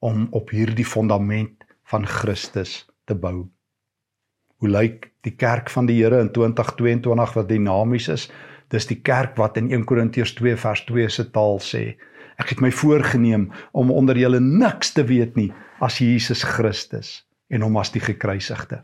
om 0.00 0.28
op 0.30 0.50
hierdie 0.50 0.84
fondament 0.84 1.64
van 1.84 2.06
Christus 2.06 2.86
te 3.06 3.14
bou. 3.14 3.48
Hoe 4.62 4.70
lyk 4.72 5.10
die 5.26 5.34
kerk 5.36 5.68
van 5.70 5.88
die 5.88 5.98
Here 6.00 6.20
in 6.24 6.30
2022 6.32 7.34
wat 7.36 7.48
dinamies 7.48 8.08
is? 8.08 8.26
Dis 8.72 8.88
die 8.88 8.98
kerk 9.04 9.36
wat 9.36 9.58
in 9.60 9.68
1 9.70 9.84
Korintiërs 9.86 10.32
2 10.38 10.56
vers 10.62 10.82
2 10.88 11.08
se 11.12 11.26
taal 11.34 11.60
sê: 11.60 11.84
Ek 12.40 12.54
het 12.54 12.62
my 12.64 12.70
voorgenem 12.72 13.50
om 13.76 13.92
onder 13.92 14.16
julle 14.16 14.40
niks 14.40 14.94
te 14.96 15.04
weet 15.04 15.36
nie 15.36 15.50
as 15.84 16.00
Jesus 16.00 16.44
Christus 16.56 17.22
en 17.52 17.62
hom 17.62 17.76
as 17.76 17.92
die 17.92 18.02
gekruisigde. 18.02 18.82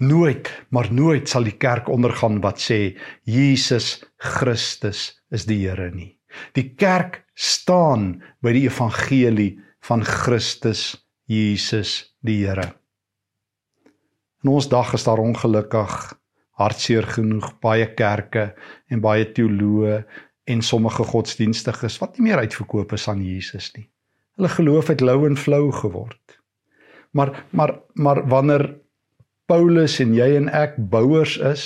Nooit, 0.00 0.48
maar 0.70 0.88
nooit 0.94 1.28
sal 1.28 1.44
die 1.44 1.56
kerk 1.58 1.88
ondergaan 1.90 2.40
wat 2.40 2.62
sê 2.62 2.96
Jesus 3.26 3.98
Christus 4.16 5.18
is 5.34 5.44
die 5.44 5.60
Here 5.66 5.90
nie. 5.92 6.14
Die 6.54 6.70
kerk 6.78 7.24
staan 7.34 8.22
by 8.40 8.54
die 8.56 8.66
evangelie 8.70 9.58
van 9.84 10.04
Christus 10.06 10.94
Jesus 11.28 12.14
die 12.24 12.40
Here. 12.46 12.72
In 14.44 14.50
ons 14.54 14.68
dag 14.70 14.92
is 14.94 15.04
daar 15.04 15.18
ongelukkig 15.18 15.94
hartseer 16.58 17.06
genoeg 17.06 17.52
baie 17.62 17.86
kerke 17.94 18.52
en 18.90 19.02
baie 19.02 19.26
teoloë 19.34 20.02
en 20.48 20.62
sommige 20.62 21.04
godsdienstiges 21.04 21.98
wat 22.02 22.16
nie 22.16 22.28
meer 22.28 22.42
uitverkoop 22.42 22.94
is 22.96 23.08
aan 23.10 23.22
Jesus 23.22 23.70
nie. 23.76 23.88
Hulle 24.38 24.50
geloof 24.54 24.90
het 24.92 25.02
lou 25.02 25.24
en 25.26 25.36
flou 25.36 25.70
geword. 25.74 26.38
Maar 27.10 27.44
maar 27.50 27.74
maar 27.94 28.22
wanneer 28.28 28.76
Paulus 29.46 29.98
en 30.00 30.14
jy 30.14 30.34
en 30.36 30.48
ek 30.54 30.76
bouers 30.92 31.36
is 31.38 31.62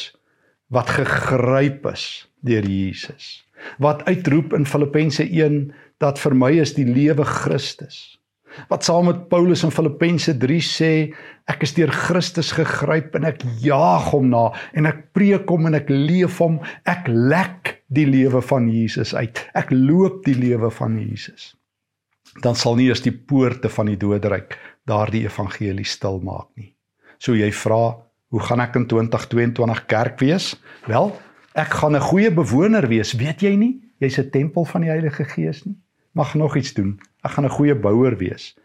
wat 0.72 0.90
gegryp 0.96 1.86
is 1.92 2.06
deur 2.40 2.64
Jesus. 2.64 3.42
Wat 3.78 4.04
uitroep 4.08 4.54
in 4.56 4.66
Filippense 4.66 5.24
1 5.28 5.72
dat 6.00 6.18
vir 6.18 6.34
my 6.34 6.52
is 6.62 6.74
die 6.74 6.88
lewe 6.88 7.24
Christus. 7.24 8.21
Wat 8.68 8.84
saam 8.84 9.06
met 9.06 9.28
Paulus 9.28 9.64
in 9.64 9.70
Filippense 9.74 10.34
3 10.38 10.60
sê 10.60 10.92
ek 11.50 11.62
is 11.66 11.74
deur 11.74 11.90
Christus 11.90 12.52
gegryp 12.52 13.16
en 13.18 13.24
ek 13.24 13.42
jaag 13.64 14.10
hom 14.12 14.28
na 14.30 14.50
en 14.74 14.86
ek 14.86 15.12
preek 15.12 15.48
hom 15.50 15.66
en 15.66 15.74
ek 15.74 15.90
leef 15.90 16.38
hom 16.38 16.60
ek 16.84 17.08
lek 17.08 17.78
die 17.92 18.06
lewe 18.06 18.42
van 18.42 18.68
Jesus 18.70 19.14
uit 19.14 19.42
ek 19.58 19.72
loop 19.74 20.22
die 20.24 20.38
lewe 20.38 20.70
van 20.70 20.98
Jesus 21.00 21.54
dan 22.42 22.54
sal 22.56 22.78
nie 22.78 22.88
eens 22.88 23.02
die 23.04 23.12
poorte 23.12 23.68
van 23.68 23.90
die 23.90 23.98
doderyk 24.00 24.56
daardie 24.88 25.26
evangelie 25.26 25.84
stil 25.84 26.22
maak 26.22 26.48
nie 26.56 26.72
So 27.22 27.36
jy 27.38 27.52
vra, 27.54 27.82
hoe 28.34 28.42
gaan 28.42 28.60
ek 28.64 28.80
in 28.80 28.88
2022 28.90 29.84
kerk 29.86 30.18
wees? 30.24 30.56
Wel, 30.90 31.12
ek 31.54 31.76
gaan 31.78 31.94
'n 31.94 32.02
goeie 32.02 32.30
bewoner 32.34 32.88
wees, 32.90 33.12
weet 33.14 33.42
jy 33.46 33.54
nie? 33.54 33.78
Jy's 34.00 34.18
'n 34.18 34.30
tempel 34.30 34.64
van 34.64 34.80
die 34.80 34.90
Heilige 34.90 35.24
Gees 35.24 35.64
nie. 35.64 35.78
Mag 36.12 36.34
nog 36.34 36.56
iets 36.56 36.72
doen. 36.72 37.00
Ek 37.22 37.30
gaan 37.30 37.44
'n 37.44 37.56
goeie 37.56 37.74
bouer 37.74 38.16
wees. 38.16 38.56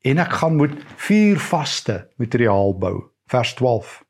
En 0.00 0.18
ek 0.18 0.32
gaan 0.32 0.56
moet 0.56 0.74
vier 0.96 1.38
vaste 1.38 2.08
materiaal 2.16 2.78
bou. 2.78 3.10
Vers 3.26 3.54
12. 3.54 4.04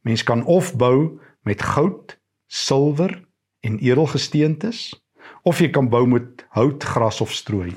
Mens 0.00 0.22
kan 0.22 0.44
of 0.44 0.76
bou 0.76 1.20
met 1.42 1.62
goud, 1.62 2.18
silwer 2.46 3.24
en 3.60 3.78
edelgesteentes 3.78 5.02
of 5.42 5.58
jy 5.58 5.70
kan 5.70 5.88
bou 5.88 6.06
met 6.06 6.46
hout, 6.48 6.84
gras 6.84 7.20
of 7.20 7.32
strooi. 7.32 7.74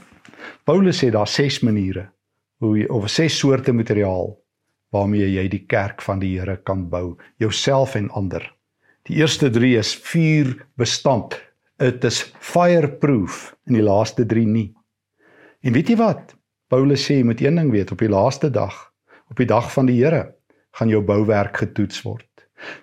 Paulus 0.63 1.04
sê 1.04 1.10
daar 1.10 1.28
ses 1.28 1.60
maniere 1.60 2.10
hoe 2.63 2.78
jy 2.80 2.88
of 2.89 3.10
ses 3.10 3.38
soorte 3.38 3.74
materiaal 3.74 4.36
waarmee 4.96 5.28
jy 5.28 5.48
die 5.52 5.65
kerk 5.68 6.02
van 6.02 6.22
die 6.22 6.38
Here 6.39 6.56
kan 6.63 6.88
bou, 6.89 7.18
jouself 7.38 7.96
en 7.96 8.10
ander. 8.10 8.46
Die 9.10 9.20
eerste 9.20 9.50
3 9.50 9.76
is 9.78 9.96
vuur 9.96 10.56
bestand. 10.80 11.36
Dit 11.75 12.05
is 12.07 12.21
fireproof 12.39 13.49
en 13.67 13.75
die 13.75 13.83
laaste 13.83 14.23
3 14.25 14.45
nie. 14.47 14.69
En 15.59 15.73
weet 15.75 15.89
jy 15.91 15.97
wat? 15.99 16.31
Paulus 16.71 17.03
sê 17.03 17.17
jy 17.17 17.25
moet 17.27 17.41
een 17.43 17.59
ding 17.59 17.71
weet 17.73 17.91
op 17.91 17.99
die 17.99 18.11
laaste 18.11 18.47
dag, 18.47 18.77
op 19.27 19.41
die 19.41 19.47
dag 19.49 19.67
van 19.73 19.89
die 19.89 19.97
Here, 19.99 20.38
gaan 20.79 20.93
jou 20.93 21.01
bouwerk 21.03 21.59
getoets 21.59 21.99
word. 22.07 22.29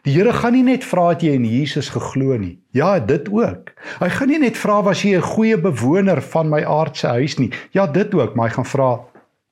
Die 0.05 0.13
Here 0.13 0.35
gaan 0.37 0.53
nie 0.53 0.67
net 0.67 0.85
vra 0.85 1.07
het 1.15 1.25
jy 1.25 1.33
in 1.39 1.49
Jesus 1.49 1.89
geglo 1.95 2.37
nie. 2.37 2.59
Ja, 2.77 2.99
dit 3.01 3.31
ook. 3.33 3.73
Hy 4.03 4.11
gaan 4.13 4.29
nie 4.29 4.43
net 4.45 4.61
vra 4.61 4.83
was 4.85 5.07
jy 5.07 5.17
'n 5.17 5.25
goeie 5.25 5.57
bewoner 5.57 6.21
van 6.21 6.51
my 6.51 6.61
aardse 6.61 7.09
huis 7.17 7.39
nie. 7.39 7.51
Ja, 7.73 7.87
dit 7.87 8.15
ook, 8.15 8.37
maar 8.37 8.49
hy 8.49 8.55
gaan 8.55 8.69
vra 8.77 9.01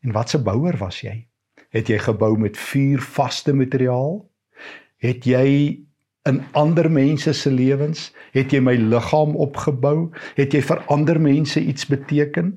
en 0.05 0.13
watse 0.13 0.39
bouer 0.39 0.77
was 0.77 1.01
jy? 1.01 1.27
Het 1.73 1.89
jy 1.89 1.99
gebou 1.99 2.37
met 2.37 2.59
vuur 2.59 3.01
vaste 3.01 3.55
materiaal? 3.55 4.21
Het 5.01 5.25
jy 5.25 5.81
in 6.31 6.41
ander 6.59 6.89
mense 6.91 7.33
se 7.37 7.51
lewens, 7.51 8.09
het 8.37 8.55
jy 8.55 8.61
my 8.65 8.77
liggaam 8.79 9.37
opgebou? 9.37 10.11
Het 10.39 10.57
jy 10.57 10.63
vir 10.71 10.83
ander 10.95 11.21
mense 11.21 11.61
iets 11.61 11.89
beteken? 11.91 12.55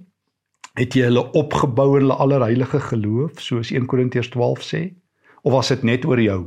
Het 0.79 0.97
jy 0.97 1.07
hulle 1.09 1.25
opgebou 1.37 1.93
in 1.97 2.05
hulle 2.05 2.17
allerheilige 2.23 2.79
geloof, 2.89 3.41
soos 3.41 3.71
1 3.73 3.85
Korintiërs 3.89 4.31
12 4.33 4.65
sê? 4.65 4.83
Of 5.43 5.53
was 5.53 5.73
dit 5.73 5.83
net 5.83 6.05
oor 6.09 6.21
jou? 6.21 6.39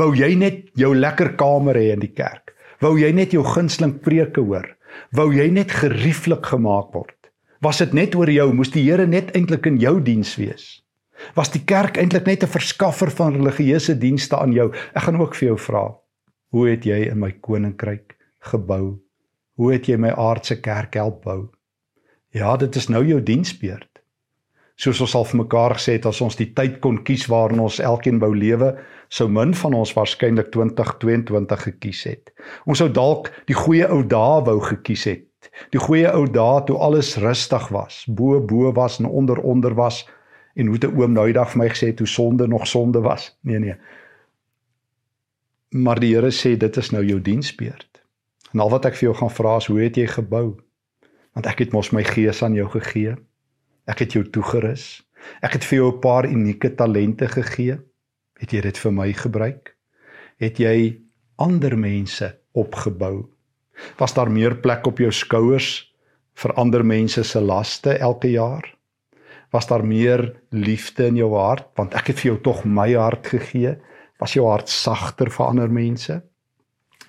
Wou 0.00 0.10
jy 0.16 0.34
net 0.36 0.68
jou 0.78 0.92
lekker 0.96 1.34
kamer 1.40 1.78
hê 1.78 1.92
in 1.94 2.02
die 2.02 2.12
kerk? 2.12 2.52
Wou 2.82 2.96
jy 2.98 3.12
net 3.14 3.32
jou 3.32 3.44
gunsteling 3.46 4.00
preke 4.04 4.42
hoor? 4.44 4.66
Wou 5.16 5.30
jy 5.32 5.48
net 5.54 5.72
gerieflik 5.72 6.50
gemaak 6.52 6.92
word? 6.96 7.16
Was 7.62 7.78
dit 7.78 7.92
net 7.94 8.16
oor 8.18 8.30
jou? 8.30 8.48
Moes 8.52 8.72
die 8.74 8.82
Here 8.82 9.06
net 9.06 9.30
eintlik 9.38 9.68
in 9.70 9.78
jou 9.80 10.00
diens 10.02 10.34
wees? 10.36 10.82
Was 11.38 11.52
die 11.54 11.62
kerk 11.62 11.96
eintlik 11.96 12.26
net 12.26 12.42
'n 12.42 12.50
verskaffer 12.50 13.10
van 13.10 13.36
religieuse 13.38 13.94
dienste 13.98 14.36
aan 14.36 14.52
jou? 14.52 14.72
Ek 14.94 15.02
gaan 15.02 15.20
ook 15.20 15.34
vir 15.34 15.48
jou 15.48 15.58
vra. 15.58 16.01
Hoe 16.52 16.66
het 16.68 16.84
jy 16.84 16.98
in 17.08 17.16
my 17.16 17.30
koninkryk 17.40 18.12
gebou? 18.44 18.98
Hoe 19.56 19.68
het 19.72 19.86
jy 19.88 19.96
my 19.96 20.10
aardse 20.20 20.58
kerk 20.60 20.98
help 21.00 21.22
bou? 21.24 21.46
Ja, 22.36 22.58
dit 22.60 22.76
is 22.76 22.90
nou 22.92 23.00
jou 23.08 23.22
diensbeurt. 23.24 24.02
Soos 24.76 25.00
ons 25.00 25.14
al 25.16 25.24
vir 25.30 25.38
mekaar 25.40 25.74
gesê 25.78 25.94
het, 25.96 26.08
as 26.08 26.20
ons 26.20 26.36
die 26.36 26.50
tyd 26.52 26.76
kon 26.84 26.98
kies 27.08 27.24
waarin 27.32 27.62
ons 27.64 27.78
elkeen 27.80 28.20
wou 28.20 28.34
lewe, 28.36 28.74
sou 29.08 29.30
min 29.32 29.54
van 29.56 29.78
ons 29.78 29.94
waarskynlik 29.96 30.50
2022 30.52 31.64
gekies 31.70 32.04
het. 32.10 32.34
Ons 32.68 32.84
sou 32.84 32.90
dalk 32.92 33.32
die 33.48 33.56
goeie 33.56 33.88
ou 33.88 34.02
dae 34.04 34.44
wou 34.44 34.58
gekies 34.66 35.06
het. 35.08 35.50
Die 35.72 35.80
goeie 35.80 36.12
ou 36.12 36.26
dae 36.28 36.60
toe 36.68 36.76
alles 36.84 37.14
rustig 37.24 37.70
was, 37.72 38.02
bo 38.08 38.40
bo 38.44 38.74
was 38.76 39.00
en 39.00 39.08
onder 39.08 39.40
onder 39.40 39.72
was 39.80 40.04
en 40.52 40.68
hoe 40.68 40.76
'n 40.76 41.00
oom 41.00 41.14
daai 41.14 41.32
dag 41.32 41.48
vir 41.50 41.58
my 41.64 41.68
gesê 41.72 41.86
het 41.96 41.98
hoe 41.98 42.08
sonde 42.08 42.46
nog 42.46 42.66
sonde 42.66 43.00
was. 43.00 43.38
Nee 43.40 43.58
nee. 43.58 43.76
Maar 45.72 46.00
die 46.00 46.10
Here 46.12 46.28
sê 46.28 46.52
dit 46.60 46.76
is 46.76 46.90
nou 46.92 47.00
jou 47.00 47.16
diensbeurt. 47.24 48.02
En 48.52 48.60
al 48.60 48.70
wat 48.74 48.84
ek 48.90 48.98
vir 48.98 49.06
jou 49.06 49.14
gaan 49.22 49.30
vra 49.32 49.56
is 49.56 49.68
hoe 49.72 49.78
het 49.80 49.96
jy 49.96 50.04
gebou? 50.18 50.58
Want 51.32 51.46
ek 51.48 51.62
het 51.64 51.72
mos 51.72 51.94
my 51.96 52.02
gees 52.04 52.42
aan 52.44 52.52
jou 52.52 52.66
gegee. 52.74 53.14
Ek 53.88 54.02
het 54.04 54.12
jou 54.12 54.22
toegerus. 54.28 55.00
Ek 55.40 55.56
het 55.56 55.64
vir 55.64 55.78
jou 55.78 55.88
'n 55.94 56.00
paar 56.00 56.28
unieke 56.28 56.74
talente 56.76 57.28
gegee. 57.28 57.78
Het 58.36 58.52
jy 58.52 58.60
dit 58.60 58.78
vir 58.78 58.92
my 58.92 59.12
gebruik? 59.12 59.76
Het 60.36 60.58
jy 60.58 61.00
ander 61.38 61.78
mense 61.78 62.28
opgebou? 62.52 63.30
Was 63.96 64.14
daar 64.14 64.30
meer 64.30 64.60
plek 64.60 64.86
op 64.86 64.98
jou 64.98 65.10
skouers 65.10 65.94
vir 66.34 66.52
ander 66.52 66.84
mense 66.84 67.24
se 67.24 67.40
laste 67.40 67.96
elke 67.98 68.28
jaar? 68.28 68.76
Was 69.50 69.66
daar 69.66 69.84
meer 69.84 70.36
liefde 70.50 71.06
in 71.06 71.16
jou 71.16 71.34
hart 71.34 71.68
want 71.76 71.94
ek 71.94 72.06
het 72.06 72.20
vir 72.20 72.32
jou 72.32 72.40
tog 72.40 72.64
my 72.64 72.92
hart 72.92 73.26
gegee? 73.26 73.78
Was 74.22 74.36
jou 74.36 74.46
hart 74.46 74.70
sagter 74.70 75.32
vir 75.34 75.48
ander 75.48 75.72
mense? 75.72 76.20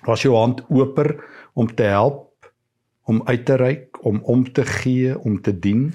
Was 0.08 0.24
jou 0.26 0.34
hand 0.34 0.64
oper 0.68 1.14
om 1.54 1.70
te 1.70 1.86
help, 1.86 2.50
om 3.06 3.22
uit 3.28 3.44
te 3.46 3.58
reik, 3.60 4.00
om 4.02 4.18
om 4.24 4.42
te 4.52 4.64
gee, 4.66 5.14
om 5.18 5.38
te 5.40 5.54
dien? 5.54 5.92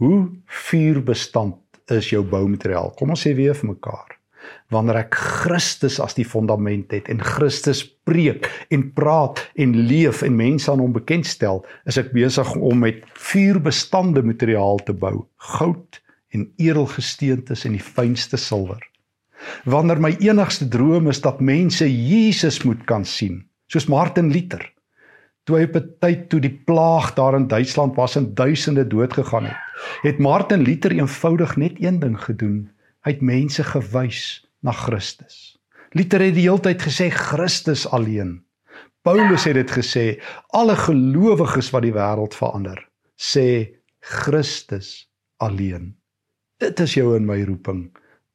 Hoe 0.00 0.30
vuurbestand 0.46 1.58
is 1.90 2.12
jou 2.14 2.22
boumateriaal? 2.22 2.94
Kom 2.96 3.10
ons 3.10 3.26
sê 3.26 3.34
weer 3.34 3.58
vir 3.58 3.74
mekaar 3.74 4.20
wanneer 4.70 5.00
ek 5.02 5.16
Christus 5.18 5.98
as 6.02 6.14
die 6.16 6.26
fondament 6.26 6.92
het 6.94 7.08
en 7.12 7.22
Christus 7.24 7.82
preek 8.08 8.46
en 8.74 8.86
praat 8.96 9.42
en 9.60 9.74
leef 9.88 10.22
en 10.26 10.36
mense 10.38 10.70
aan 10.70 10.82
hom 10.82 10.94
bekendstel, 10.94 11.64
is 11.90 11.98
ek 12.00 12.12
besig 12.14 12.52
om 12.56 12.84
met 12.84 13.02
vuurbestande 13.30 14.22
materiaal 14.26 14.80
te 14.86 14.94
bou, 14.94 15.26
goud 15.58 16.00
en 16.34 16.46
edelgesteentes 16.62 17.66
en 17.66 17.74
die 17.76 17.84
fynste 17.84 18.38
silwer. 18.38 18.80
Wanneer 19.64 20.00
my 20.00 20.16
enigste 20.18 20.68
droom 20.68 21.08
is 21.08 21.20
dat 21.20 21.40
mense 21.40 21.86
Jesus 21.86 22.62
moet 22.62 22.84
kan 22.84 23.04
sien, 23.04 23.46
soos 23.66 23.86
Martin 23.86 24.30
Luther, 24.32 24.72
toe 25.44 25.56
hy 25.58 25.64
op 25.68 25.76
'n 25.76 25.94
tyd 26.00 26.28
toe 26.28 26.40
die 26.40 26.60
plaag 26.66 27.14
daar 27.14 27.34
in 27.34 27.48
Duitsland 27.48 27.96
was 27.96 28.16
en 28.16 28.34
duisende 28.34 28.86
dood 28.86 29.12
gegaan 29.12 29.44
het, 29.44 29.56
het 30.02 30.18
Martin 30.18 30.62
Luther 30.62 30.92
eenvoudig 30.92 31.56
net 31.56 31.72
een 31.78 31.98
ding 32.00 32.20
gedoen 32.20 32.70
Hy 33.00 33.14
het 33.14 33.22
mense 33.24 33.64
gewys 33.64 34.22
na 34.60 34.74
Christus. 34.76 35.56
Luther 35.96 36.20
het 36.20 36.36
die 36.36 36.44
hele 36.44 36.60
tyd 36.60 36.82
gesê 36.84 37.08
Christus 37.14 37.86
alleen. 37.88 38.42
Paulus 39.06 39.46
het 39.48 39.56
dit 39.56 39.70
gesê 39.72 40.04
alle 40.52 40.76
gelowiges 40.76 41.70
wat 41.72 41.86
die 41.86 41.94
wêreld 41.96 42.36
verander, 42.36 42.76
sê 43.16 43.72
Christus 44.04 45.08
alleen. 45.40 45.94
Dit 46.60 46.82
is 46.84 46.98
jou 46.98 47.14
en 47.16 47.24
my 47.24 47.38
roeping 47.48 47.86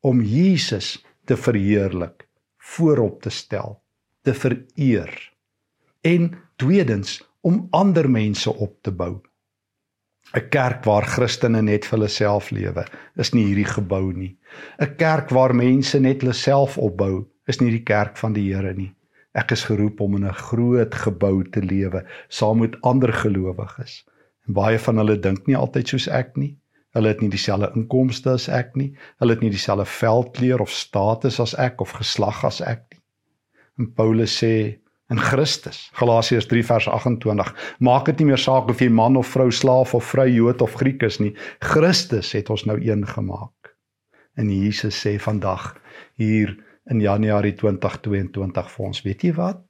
om 0.01 0.23
Jesus 0.25 0.97
te 1.25 1.37
verheerlik, 1.37 2.27
voorop 2.57 3.21
te 3.21 3.29
stel, 3.29 3.81
te 4.21 4.33
vereer 4.33 5.13
en 6.01 6.31
tweedens 6.55 7.19
om 7.41 7.67
ander 7.69 8.09
mense 8.09 8.53
op 8.53 8.81
te 8.81 8.91
bou. 8.91 9.21
'n 10.33 10.49
kerk 10.49 10.83
waar 10.83 11.05
Christene 11.05 11.61
net 11.61 11.85
vir 11.85 11.97
hulle 11.97 12.09
self 12.09 12.49
lewe, 12.51 12.85
is 13.15 13.31
nie 13.33 13.45
hierdie 13.45 13.69
gebou 13.69 14.13
nie. 14.13 14.37
'n 14.81 14.95
Kerk 14.97 15.29
waar 15.29 15.53
mense 15.55 15.99
net 15.99 16.21
hulle 16.21 16.33
self 16.33 16.77
opbou, 16.77 17.25
is 17.47 17.61
nie 17.61 17.71
die 17.71 17.83
kerk 17.83 18.17
van 18.17 18.33
die 18.33 18.53
Here 18.53 18.73
nie. 18.73 18.93
Ek 19.35 19.51
is 19.51 19.65
geroep 19.69 20.01
om 20.01 20.15
in 20.15 20.25
'n 20.25 20.33
groot 20.33 20.95
gebou 20.95 21.43
te 21.43 21.61
lewe 21.61 22.05
saam 22.29 22.59
met 22.59 22.81
ander 22.81 23.13
gelowiges. 23.13 24.05
En 24.47 24.53
baie 24.53 24.79
van 24.79 24.97
hulle 24.97 25.19
dink 25.19 25.47
nie 25.47 25.57
altyd 25.57 25.87
soos 25.87 26.07
ek 26.07 26.37
nie. 26.37 26.57
Hulle 26.95 27.11
het 27.11 27.21
nie 27.21 27.31
dieselfde 27.33 27.73
inkomste 27.75 28.37
as 28.37 28.47
ek 28.47 28.73
nie. 28.79 28.93
Hulle 29.19 29.35
het 29.35 29.43
nie 29.43 29.51
dieselfde 29.53 29.85
velkleur 29.89 30.63
of 30.63 30.71
status 30.71 31.41
as 31.43 31.55
ek 31.59 31.83
of 31.83 31.95
geslag 31.99 32.43
as 32.47 32.61
ek 32.63 32.85
nie. 32.93 33.01
En 33.81 33.89
Paulus 33.97 34.31
sê 34.39 34.79
in 35.11 35.19
Christus. 35.21 35.89
Galasiërs 35.99 36.47
3 36.49 36.63
vers 36.65 36.87
28. 36.89 37.51
Maak 37.83 38.07
dit 38.09 38.23
nie 38.23 38.31
meer 38.31 38.41
saak 38.41 38.71
of 38.71 38.81
jy 38.81 38.87
man 38.89 39.19
of 39.19 39.27
vrou, 39.35 39.51
slaaf 39.51 39.93
of 39.97 40.07
vrou, 40.13 40.25
Jood 40.31 40.63
of 40.65 40.77
Griek 40.79 41.03
is 41.05 41.19
nie. 41.21 41.33
Christus 41.61 42.31
het 42.33 42.49
ons 42.49 42.65
nou 42.69 42.79
een 42.81 43.05
gemaak. 43.07 43.75
En 44.39 44.49
Jesus 44.51 44.97
sê 44.97 45.17
vandag 45.21 45.75
hier 46.19 46.55
in 46.91 47.01
Januarie 47.01 47.53
2022 47.59 48.71
vir 48.71 48.85
ons, 48.85 49.01
weet 49.05 49.23
jy 49.25 49.33
wat? 49.37 49.63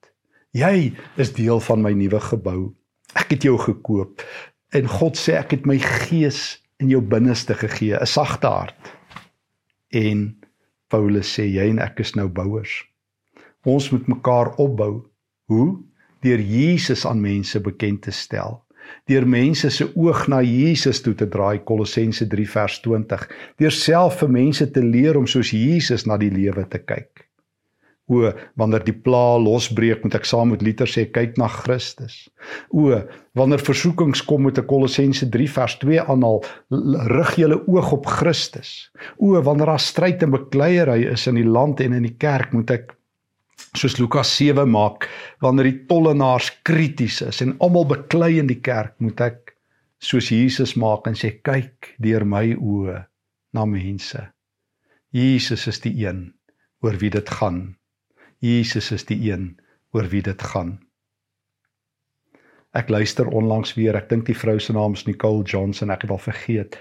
Jy 0.55 0.93
is 1.19 1.33
deel 1.35 1.59
van 1.59 1.81
my 1.83 1.91
nuwe 1.97 2.21
gebou. 2.23 2.59
Ek 3.15 3.35
het 3.35 3.45
jou 3.47 3.57
gekoop 3.59 4.23
en 4.75 4.87
God 4.91 5.19
sê 5.19 5.37
ek 5.39 5.53
het 5.55 5.67
my 5.67 5.77
gees 5.79 6.57
in 6.77 6.89
jou 6.89 7.01
binneste 7.01 7.53
gegee, 7.53 7.97
'n 7.99 8.05
sagte 8.05 8.47
hart. 8.47 8.93
En 9.89 10.37
Paulus 10.87 11.39
sê 11.39 11.45
jy 11.45 11.69
en 11.69 11.79
ek 11.79 11.99
is 11.99 12.15
nou 12.15 12.27
bouers. 12.27 12.83
Ons 13.63 13.91
moet 13.91 14.07
mekaar 14.07 14.55
opbou 14.55 15.05
Hoe? 15.45 15.77
Deur 16.25 16.41
Jesus 16.41 17.05
aan 17.05 17.21
mense 17.21 17.59
bekend 17.61 18.01
te 18.01 18.11
stel. 18.11 18.63
Deur 19.09 19.25
mense 19.29 19.69
se 19.69 19.85
oog 19.93 20.25
na 20.29 20.41
Jesus 20.41 21.01
toe 21.05 21.13
te 21.17 21.27
draai 21.29 21.61
Kolossense 21.65 22.25
3 22.29 22.45
vers 22.49 22.79
20. 22.81 23.27
Deur 23.61 23.73
self 23.73 24.19
vir 24.21 24.31
mense 24.33 24.65
te 24.73 24.81
leer 24.81 25.17
om 25.17 25.27
soos 25.29 25.51
Jesus 25.53 26.05
na 26.09 26.17
die 26.21 26.31
lewe 26.33 26.65
te 26.69 26.81
kyk. 26.81 27.27
O, 28.07 28.29
wanneer 28.53 28.83
die 28.85 28.93
pla 28.93 29.37
losbreek, 29.41 30.03
moet 30.03 30.15
ek 30.19 30.27
saam 30.29 30.51
met 30.53 30.61
Luther 30.61 30.85
sê 30.85 31.07
kyk 31.09 31.39
na 31.41 31.47
Christus. 31.49 32.27
O, 32.69 32.99
wanneer 33.33 33.63
versoekings 33.65 34.21
kom 34.29 34.45
met 34.45 34.59
'n 34.61 34.67
Kolossense 34.69 35.25
3 35.29 35.47
vers 35.49 35.77
2 35.81 36.01
aanhaal, 36.05 36.43
rig 37.17 37.35
julle 37.35 37.57
oog 37.67 37.91
op 37.91 38.05
Christus. 38.05 38.91
O, 39.17 39.41
wanneer 39.41 39.65
daar 39.65 39.79
stryd 39.79 40.21
en 40.21 40.37
bekleierery 40.37 41.09
is 41.09 41.27
in 41.27 41.35
die 41.35 41.49
land 41.49 41.81
en 41.81 41.93
in 41.93 42.05
die 42.05 42.17
kerk, 42.17 42.53
moet 42.53 42.69
ek 42.69 42.95
soos 43.75 43.97
Lukas 43.99 44.31
7 44.37 44.69
maak 44.69 45.07
wanneer 45.43 45.69
die 45.69 45.81
tollenaars 45.89 46.51
krities 46.67 47.21
is 47.25 47.41
en 47.43 47.55
almal 47.63 47.87
beklei 47.89 48.37
in 48.39 48.49
die 48.51 48.61
kerk 48.63 48.95
moet 49.03 49.21
ek 49.21 49.55
soos 50.03 50.31
Jesus 50.31 50.75
maak 50.79 51.07
en 51.09 51.17
sê 51.19 51.33
kyk 51.43 51.95
deur 52.03 52.25
my 52.27 52.45
oë 52.55 53.01
na 53.55 53.65
mense 53.69 54.21
Jesus 55.15 55.67
is 55.71 55.81
die 55.83 55.95
een 56.03 56.27
oor 56.83 56.99
wie 57.01 57.11
dit 57.11 57.35
gaan 57.39 57.75
Jesus 58.45 58.91
is 58.93 59.07
die 59.09 59.17
een 59.31 59.55
oor 59.95 60.09
wie 60.11 60.21
dit 60.25 60.41
gaan 60.53 60.77
Ek 62.75 62.91
luister 62.91 63.27
onlangs 63.31 63.73
weer 63.79 63.95
ek 63.97 64.09
dink 64.11 64.27
die 64.29 64.37
vrou 64.37 64.59
se 64.59 64.75
naam 64.75 64.93
is 64.99 65.05
Nicole 65.07 65.43
Johnson 65.43 65.93
ek 65.95 66.05
het 66.05 66.13
al 66.13 66.21
vergeet 66.21 66.77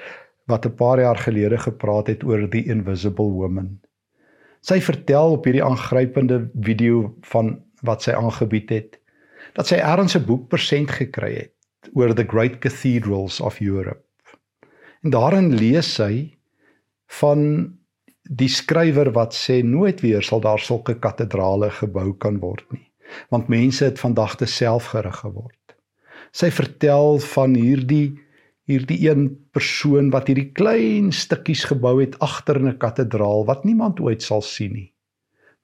wat 0.50 0.66
'n 0.66 0.76
paar 0.76 1.00
jaar 1.00 1.20
gelede 1.26 1.58
gepraat 1.58 2.12
het 2.12 2.24
oor 2.24 2.48
die 2.50 2.66
invisible 2.76 3.32
woman 3.40 3.78
Sy 4.64 4.80
vertel 4.80 5.36
op 5.36 5.44
hierdie 5.44 5.64
aangrypende 5.64 6.50
video 6.64 7.14
van 7.28 7.58
wat 7.84 8.02
sy 8.02 8.14
aangebied 8.16 8.70
het 8.72 9.00
dat 9.54 9.68
sy 9.68 9.76
ergens 9.76 10.16
'n 10.16 10.24
boek 10.24 10.48
persent 10.48 10.90
gekry 10.90 11.32
het 11.34 11.90
oor 11.92 12.14
the 12.14 12.24
great 12.24 12.58
cathedrals 12.58 13.40
of 13.40 13.60
Europe. 13.60 14.02
En 15.02 15.10
daarin 15.10 15.54
lees 15.54 15.94
sy 15.94 16.36
van 17.20 17.78
die 18.24 18.48
skrywer 18.48 19.12
wat 19.12 19.34
sê 19.36 19.62
nooit 19.62 20.00
weer 20.00 20.22
sal 20.22 20.40
daar 20.40 20.60
sulke 20.60 20.96
kathedrale 20.98 21.70
gebou 21.70 22.14
kan 22.16 22.40
word 22.40 22.64
nie, 22.72 22.86
want 23.30 23.48
mense 23.52 23.84
het 23.84 24.00
vandag 24.00 24.36
te 24.40 24.46
selfgerig 24.46 25.20
geword. 25.20 25.76
Sy 26.32 26.50
vertel 26.50 27.20
van 27.20 27.54
hierdie 27.54 28.16
hierdie 28.64 28.96
een 29.04 29.26
persoon 29.52 30.08
wat 30.08 30.30
hierdie 30.30 30.48
klein 30.56 31.10
stukkies 31.12 31.66
gebou 31.68 31.98
het 32.00 32.16
agter 32.24 32.56
'n 32.56 32.78
kathedraal 32.78 33.44
wat 33.44 33.64
niemand 33.64 34.00
ooit 34.00 34.22
sal 34.22 34.40
sien 34.40 34.72
nie. 34.72 34.94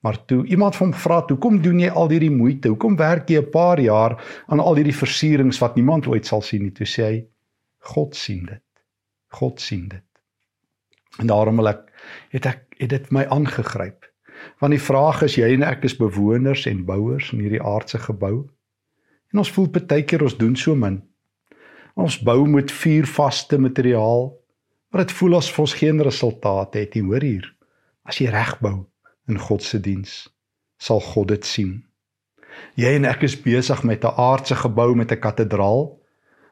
Maar 0.01 0.25
toe 0.25 0.45
iemand 0.45 0.75
van 0.75 0.87
hom 0.87 0.99
vra, 0.99 1.23
"Hoekom 1.27 1.61
doen 1.61 1.79
jy 1.79 1.89
al 1.89 2.09
hierdie 2.09 2.31
moeite? 2.31 2.67
Hoekom 2.67 2.95
werk 2.95 3.29
jy 3.29 3.37
'n 3.37 3.49
paar 3.49 3.79
jaar 3.79 4.43
aan 4.47 4.59
al 4.59 4.75
hierdie 4.75 4.95
versierings 4.95 5.59
wat 5.59 5.75
niemand 5.75 6.07
ooit 6.07 6.25
sal 6.25 6.41
sien 6.41 6.61
nie?" 6.61 6.71
Toe 6.71 6.85
sê 6.85 7.03
hy, 7.03 7.25
"God 7.79 8.15
sien 8.15 8.45
dit. 8.45 8.63
God 9.27 9.61
sien 9.61 9.87
dit." 9.87 10.03
En 11.19 11.27
daarom 11.27 11.55
wil 11.55 11.67
ek 11.67 11.90
het 12.31 12.45
ek 12.45 12.65
het 12.77 12.89
dit 12.89 13.11
my 13.11 13.25
aangegryp. 13.29 14.07
Want 14.59 14.73
die 14.73 14.81
vraag 14.81 15.21
is 15.27 15.37
jy 15.37 15.51
en 15.53 15.63
ek 15.63 15.85
is 15.85 15.97
bewoners 15.97 16.65
en 16.65 16.85
bouers 16.85 17.31
in 17.33 17.43
hierdie 17.43 17.61
aardse 17.61 17.99
gebou. 18.01 18.49
En 19.31 19.43
ons 19.43 19.51
voel 19.51 19.69
baie 19.69 20.03
keer 20.03 20.23
ons 20.25 20.37
doen 20.37 20.55
so 20.55 20.75
min. 20.75 21.01
Ons 21.95 22.17
bou 22.23 22.47
met 22.47 22.71
vuurvaste 22.71 23.59
materiaal, 23.59 24.31
maar 24.91 25.05
dit 25.05 25.15
voel 25.19 25.37
asof 25.37 25.59
ons 25.59 25.77
geen 25.79 26.01
resultate 26.01 26.79
het 26.79 26.95
nie. 26.95 27.03
Hoor 27.03 27.23
hier. 27.23 27.47
As 28.07 28.19
jy 28.19 28.31
reg 28.31 28.57
bou 28.63 28.87
in 29.29 29.39
God 29.39 29.63
se 29.63 29.79
diens, 29.79 30.25
sal 30.81 30.99
God 30.99 31.29
dit 31.31 31.45
sien. 31.45 31.73
Jy 32.79 32.95
en 32.97 33.05
ek 33.07 33.23
is 33.27 33.37
besig 33.39 33.83
met 33.83 34.03
'n 34.03 34.15
aardse 34.17 34.55
gebou 34.55 34.95
met 34.95 35.11
'n 35.11 35.19
kathedraal 35.19 36.01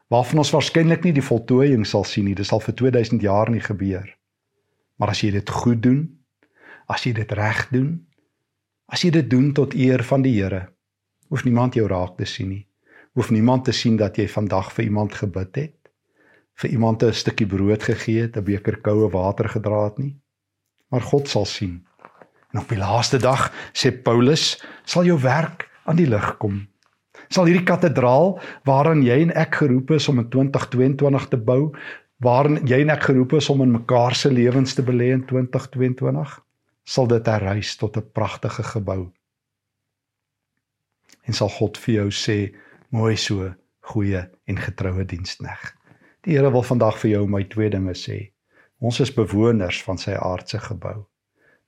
waarvan 0.08 0.38
ons 0.38 0.50
waarskynlik 0.50 1.04
nie 1.04 1.12
die 1.12 1.22
voltooiing 1.22 1.86
sal 1.86 2.04
sien 2.04 2.24
nie. 2.24 2.34
Dit 2.34 2.46
sal 2.46 2.60
vir 2.60 2.74
2000 2.74 3.22
jaar 3.22 3.50
nie 3.50 3.60
gebeur. 3.60 4.19
Maar 5.00 5.14
as 5.14 5.24
jy 5.24 5.32
dit 5.32 5.50
goed 5.50 5.80
doen, 5.82 6.04
as 6.86 7.06
jy 7.06 7.14
dit 7.16 7.32
reg 7.32 7.66
doen, 7.72 7.94
as 8.92 9.02
jy 9.02 9.10
dit 9.10 9.30
doen 9.30 9.52
tot 9.56 9.74
eer 9.74 10.04
van 10.04 10.22
die 10.22 10.36
Here, 10.36 10.68
hoef 11.32 11.46
niemand 11.46 11.74
jou 11.74 11.88
raak 11.88 12.18
te 12.18 12.28
sien 12.28 12.50
nie 12.52 12.66
hoef 13.12 13.30
niemand 13.30 13.64
te 13.64 13.72
sien 13.72 13.96
dat 13.98 14.18
jy 14.18 14.28
vandag 14.30 14.70
vir 14.76 14.86
iemand 14.86 15.14
gebid 15.18 15.56
het, 15.58 15.76
vir 16.60 16.70
iemand 16.70 17.02
'n 17.02 17.12
stukkie 17.12 17.46
brood 17.46 17.82
gegee 17.82 18.22
het, 18.22 18.36
'n 18.36 18.44
beker 18.44 18.80
koue 18.80 19.10
water 19.10 19.48
gedra 19.48 19.84
het 19.84 19.98
nie. 19.98 20.16
Maar 20.90 21.00
God 21.00 21.28
sal 21.28 21.44
sien. 21.44 21.86
En 22.52 22.60
op 22.60 22.68
die 22.68 22.78
laaste 22.78 23.18
dag 23.18 23.52
sê 23.72 24.02
Paulus, 24.02 24.64
sal 24.84 25.04
jou 25.04 25.20
werk 25.20 25.70
aan 25.84 25.96
die 25.96 26.06
lig 26.06 26.36
kom. 26.36 26.68
Sal 27.28 27.44
hierdie 27.44 27.64
kathedraal 27.64 28.40
waaraan 28.64 29.02
jy 29.02 29.22
en 29.22 29.34
ek 29.34 29.54
geroep 29.54 29.90
is 29.90 30.08
om 30.08 30.18
in 30.18 30.28
2022 30.28 31.28
te 31.28 31.36
bou, 31.36 31.74
waarin 32.20 32.60
jy 32.68 32.82
en 32.84 32.92
ek 32.92 33.08
geroep 33.08 33.32
is 33.38 33.48
om 33.52 33.62
in 33.64 33.72
mekaar 33.72 34.14
se 34.14 34.30
lewens 34.32 34.74
te 34.76 34.84
belê 34.84 35.10
in 35.14 35.24
2022, 35.26 36.36
sal 36.84 37.08
dit 37.08 37.26
herrys 37.26 37.76
tot 37.76 37.96
'n 37.96 38.10
pragtige 38.12 38.62
gebou. 38.62 39.10
En 41.24 41.32
sal 41.32 41.48
God 41.48 41.78
vir 41.78 41.94
jou 41.94 42.10
sê, 42.10 42.54
mooi 42.90 43.16
so, 43.16 43.54
goeie 43.80 44.28
en 44.46 44.56
getroue 44.56 45.04
dienskneg. 45.04 45.76
Die 46.22 46.36
Here 46.36 46.50
wil 46.52 46.62
vandag 46.62 46.98
vir 46.98 47.10
jou 47.10 47.26
my 47.26 47.44
twee 47.44 47.70
dinge 47.70 47.94
sê. 47.94 48.32
Ons 48.80 49.00
is 49.00 49.12
bewoners 49.14 49.82
van 49.82 49.98
sy 49.98 50.12
aardse 50.12 50.58
gebou, 50.58 51.06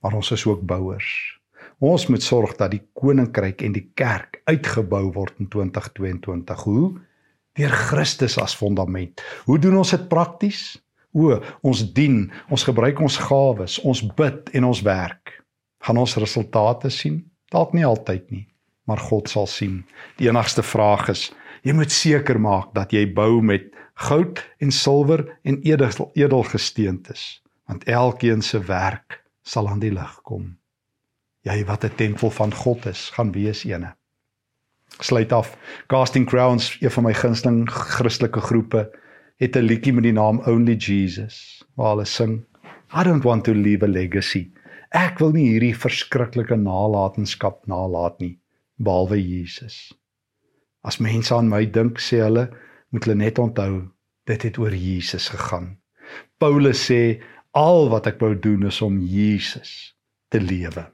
maar 0.01 0.15
ons 0.15 0.31
is 0.31 0.47
ook 0.47 0.67
bouers. 0.67 1.39
Ons 1.79 2.07
moet 2.07 2.23
sorg 2.23 2.57
dat 2.57 2.71
die 2.71 2.83
koninkryk 2.93 3.63
en 3.63 3.73
die 3.73 3.91
kerk 3.95 4.41
uitgebou 4.45 5.13
word 5.13 5.35
in 5.39 5.49
2022. 5.49 6.63
Hoe? 6.65 7.01
Deur 7.59 7.71
Christus 7.71 8.39
as 8.41 8.55
fondament. 8.57 9.21
Hoe 9.45 9.59
doen 9.61 9.77
ons 9.77 9.91
dit 9.93 10.09
prakties? 10.09 10.63
O, 11.13 11.37
ons 11.61 11.83
dien, 11.93 12.25
ons 12.49 12.65
gebruik 12.65 13.01
ons 13.05 13.19
gawes, 13.27 13.77
ons 13.85 14.01
bid 14.17 14.49
en 14.57 14.71
ons 14.71 14.81
werk. 14.87 15.35
Gaan 15.85 16.01
ons 16.01 16.17
resultate 16.17 16.89
sien? 16.95 17.21
Dalk 17.53 17.75
nie 17.77 17.85
altyd 17.85 18.31
nie, 18.33 18.47
maar 18.89 19.03
God 19.11 19.29
sal 19.29 19.51
sien. 19.51 19.83
Die 20.17 20.31
enigste 20.31 20.65
vraag 20.65 21.11
is, 21.13 21.27
jy 21.67 21.77
moet 21.77 21.93
seker 21.93 22.41
maak 22.41 22.73
dat 22.79 22.95
jy 22.97 23.05
bou 23.13 23.43
met 23.45 23.69
goud 24.09 24.41
en 24.65 24.73
silwer 24.73 25.27
en 25.45 25.61
edel 25.69 26.09
edelgesteentes, 26.17 27.43
want 27.69 27.85
elkeen 27.85 28.41
se 28.41 28.63
werk 28.65 29.21
sal 29.45 29.69
aan 29.69 29.83
die 29.85 29.93
lig 29.93 30.17
kom. 30.25 30.55
Jy 31.45 31.65
wat 31.69 31.85
'n 31.85 31.97
tempel 32.01 32.31
van 32.31 32.55
God 32.55 32.87
is, 32.87 33.11
gaan 33.11 33.33
wees 33.37 33.67
eene 33.69 33.93
sluit 35.03 35.33
af. 35.33 35.57
Casting 35.87 36.27
Crowns, 36.27 36.77
een 36.81 36.91
van 36.91 37.05
my 37.05 37.15
gunsteling 37.15 37.71
Christelike 37.71 38.41
groepe, 38.41 38.91
het 39.37 39.57
'n 39.57 39.67
liedjie 39.67 39.93
met 39.93 40.03
die 40.03 40.13
naam 40.13 40.41
Only 40.47 40.77
Jesus 40.77 41.65
waar 41.75 41.95
hulle 41.95 42.05
sing 42.05 42.45
I 42.95 43.03
don't 43.03 43.25
want 43.25 43.45
to 43.45 43.55
leave 43.55 43.83
a 43.83 43.89
legacy. 43.89 44.53
Ek 44.93 45.19
wil 45.19 45.33
nie 45.33 45.47
hierdie 45.49 45.73
verskriklike 45.73 46.57
nalatenskap 46.61 47.63
nalat 47.67 48.19
nie 48.21 48.39
behalwe 48.77 49.17
Jesus. 49.17 49.95
As 50.85 50.99
mense 51.01 51.33
aan 51.35 51.49
my 51.49 51.65
dink, 51.65 52.01
sê 52.03 52.21
hulle, 52.21 52.51
moet 52.91 53.07
hulle 53.07 53.17
net 53.17 53.39
onthou 53.39 53.89
dit 54.29 54.43
het 54.43 54.59
oor 54.59 54.75
Jesus 54.77 55.31
gegaan. 55.33 55.79
Paulus 56.39 56.83
sê 56.91 57.23
al 57.57 57.89
wat 57.89 58.11
ek 58.11 58.21
wou 58.21 58.35
doen 58.35 58.67
is 58.69 58.83
om 58.85 58.99
Jesus 59.01 59.95
te 60.29 60.41
lewe. 60.41 60.85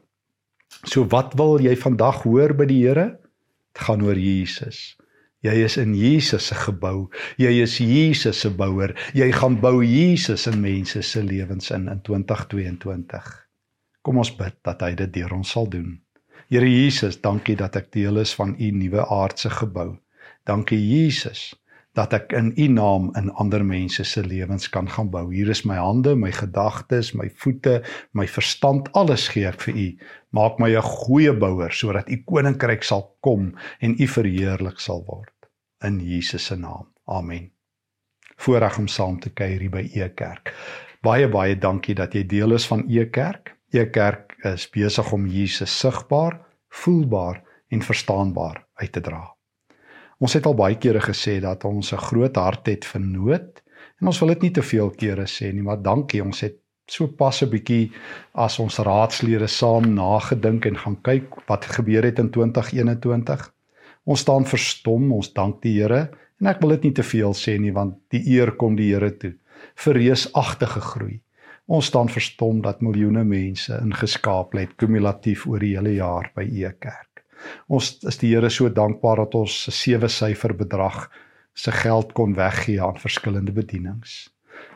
So 0.87 1.09
wat 1.11 1.35
wil 1.35 1.59
jy 1.59 1.75
vandag 1.77 2.23
hoor 2.23 2.55
by 2.55 2.69
die 2.71 2.85
Here? 2.85 3.09
Gaan 3.87 4.03
oor 4.07 4.19
Jesus. 4.19 4.97
Jy 5.47 5.55
is 5.65 5.77
in 5.79 5.95
Jesus 5.95 6.49
se 6.51 6.57
gebou. 6.59 7.07
Jy 7.39 7.53
is 7.63 7.77
Jesus 7.79 8.41
se 8.43 8.51
bouer. 8.51 8.97
Jy 9.15 9.29
gaan 9.37 9.61
bou 9.63 9.85
Jesus 9.87 10.49
in 10.51 10.59
mense 10.65 11.03
se 11.07 11.23
lewens 11.23 11.71
in 11.71 11.87
in 11.93 12.01
2022. 12.03 13.31
Kom 14.03 14.19
ons 14.19 14.33
bid 14.35 14.57
dat 14.67 14.83
hy 14.83 14.95
dit 14.99 15.13
deur 15.15 15.37
ons 15.39 15.55
sal 15.55 15.71
doen. 15.71 15.95
Here 16.49 16.67
Jesus, 16.67 17.21
dankie 17.21 17.57
dat 17.61 17.77
ek 17.77 17.93
deel 17.95 18.19
is 18.23 18.35
van 18.35 18.57
u 18.59 18.71
nuwe 18.73 19.05
aardse 19.05 19.51
gebou. 19.53 19.93
Dankie 20.49 20.81
Jesus 20.81 21.53
dat 21.99 22.15
ek 22.15 22.33
in 22.39 22.53
u 22.55 22.69
naam 22.71 23.11
in 23.19 23.33
ander 23.43 23.65
mense 23.67 24.05
se 24.07 24.23
lewens 24.23 24.69
kan 24.71 24.89
gaan 24.89 25.11
bou. 25.11 25.25
Hier 25.33 25.51
is 25.51 25.65
my 25.67 25.79
hande, 25.81 26.15
my 26.15 26.31
gedagtes, 26.35 27.13
my 27.19 27.27
voete, 27.43 27.81
my 28.15 28.29
verstand, 28.31 28.93
alles 28.99 29.27
gee 29.35 29.49
ek 29.49 29.61
vir 29.67 29.75
u. 29.75 29.89
Maak 30.37 30.61
my 30.63 30.71
'n 30.77 30.83
goeie 30.83 31.33
bouer 31.33 31.73
sodat 31.73 32.11
u 32.11 32.23
koninkryk 32.25 32.85
sal 32.85 33.05
kom 33.21 33.55
en 33.81 33.97
u 33.99 34.07
verheerlik 34.07 34.79
sal 34.81 35.05
word 35.07 35.35
in 35.83 36.01
Jesus 36.01 36.45
se 36.47 36.57
naam. 36.57 36.87
Amen. 37.07 37.51
Voorreg 38.37 38.79
om 38.79 38.89
saam 38.89 39.21
te 39.21 39.31
kuier 39.31 39.61
hier 39.61 39.71
by 39.71 39.91
E 39.95 40.09
Kerk. 40.15 40.55
Baie 41.03 41.29
baie 41.29 41.57
dankie 41.59 41.95
dat 41.95 42.15
jy 42.15 42.27
deel 42.27 42.53
is 42.53 42.67
van 42.67 42.85
E 42.89 43.07
Kerk. 43.11 43.57
E 43.73 43.87
Kerk 43.91 44.37
is 44.45 44.69
besig 44.71 45.13
om 45.13 45.27
Jesus 45.27 45.79
sigbaar, 45.79 46.41
voelbaar 46.69 47.43
en 47.69 47.83
verstaanbaar 47.83 48.67
uit 48.75 48.93
te 48.93 49.01
dra. 49.01 49.38
Ons 50.19 50.35
het 50.35 50.47
al 50.51 50.57
baie 50.59 50.75
kere 50.83 51.01
gesê 51.01 51.39
dat 51.41 51.65
ons 51.65 51.93
'n 51.93 52.05
groot 52.11 52.37
hart 52.37 52.67
het 52.67 52.85
vir 52.85 53.01
nood 53.01 53.63
en 54.01 54.07
ons 54.07 54.21
wil 54.21 54.29
dit 54.29 54.43
nie 54.43 54.51
te 54.51 54.63
veel 54.63 54.91
kere 54.91 55.27
sê 55.27 55.53
nie, 55.53 55.63
maar 55.63 55.83
dankie 55.83 56.23
ons 56.23 56.41
het 56.41 56.57
so 56.87 57.07
pas 57.07 57.43
'n 57.43 57.51
bietjie 57.51 57.93
as 58.35 58.59
ons 58.59 58.79
raadslede 58.79 59.47
saam 59.47 59.95
nagedink 59.95 60.67
en 60.67 60.77
gaan 60.77 60.99
kyk 61.03 61.47
wat 61.49 61.65
gebeur 61.65 62.03
het 62.03 62.19
in 62.19 62.31
2021. 62.31 63.53
Ons 64.05 64.21
staan 64.21 64.45
verstom, 64.45 65.13
ons 65.13 65.33
dank 65.33 65.63
die 65.63 65.81
Here 65.81 66.11
en 66.41 66.47
ek 66.47 66.61
wil 66.61 66.71
dit 66.71 66.83
nie 66.83 66.93
te 66.93 67.03
veel 67.03 67.35
sê 67.35 67.59
nie 67.59 67.73
want 67.73 67.95
die 68.11 68.23
eer 68.37 68.53
kom 68.57 68.77
die 68.77 68.93
Here 68.93 69.11
toe 69.11 69.35
vir 69.85 69.95
reusagtige 69.95 70.81
groei. 70.81 71.21
Ons 71.67 71.87
staan 71.87 72.09
verstom 72.09 72.63
dat 72.63 72.81
miljoene 72.81 73.25
mense 73.25 73.81
ingeskaap 73.85 74.55
het 74.57 74.77
kumulatief 74.77 75.47
oor 75.47 75.59
die 75.59 75.75
hele 75.77 75.95
jaar 75.99 76.33
by 76.35 76.43
Ekerk. 76.43 77.08
Ons 77.69 77.99
is 78.09 78.19
die 78.19 78.35
Here 78.35 78.51
so 78.51 78.69
dankbaar 78.69 79.17
dat 79.17 79.35
ons 79.35 79.69
'n 79.69 79.73
sewe 79.73 80.09
syfer 80.09 80.55
bedrag 80.55 81.11
se 81.55 81.73
geld 81.73 82.13
kon 82.13 82.35
weggee 82.35 82.83
aan 82.83 82.99
verskillende 82.99 83.53
bedienings. 83.53 84.29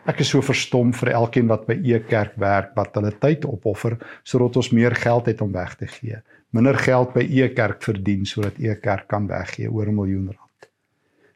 Ek 0.07 0.19
is 0.21 0.33
so 0.33 0.43
verstom 0.43 0.91
vir 0.99 1.13
elkeen 1.15 1.47
wat 1.51 1.67
by 1.69 1.77
E 1.87 2.01
Kerk 2.11 2.35
werk 2.43 2.73
wat 2.75 2.95
hulle 2.99 3.13
tyd 3.23 3.45
opoffer 3.47 3.99
sodat 4.27 4.57
ons 4.57 4.73
meer 4.75 4.95
geld 4.99 5.31
het 5.31 5.41
om 5.45 5.53
weg 5.55 5.77
te 5.79 5.87
gee. 5.87 6.19
Minder 6.51 6.79
geld 6.79 7.15
by 7.15 7.23
E 7.23 7.49
Kerk 7.55 7.83
verdien 7.87 8.27
sodat 8.27 8.59
E 8.59 8.75
Kerk 8.83 9.09
kan 9.09 9.29
weggee 9.31 9.71
oor 9.71 9.87
'n 9.87 9.95
miljoen 9.95 10.27
rand. 10.27 10.69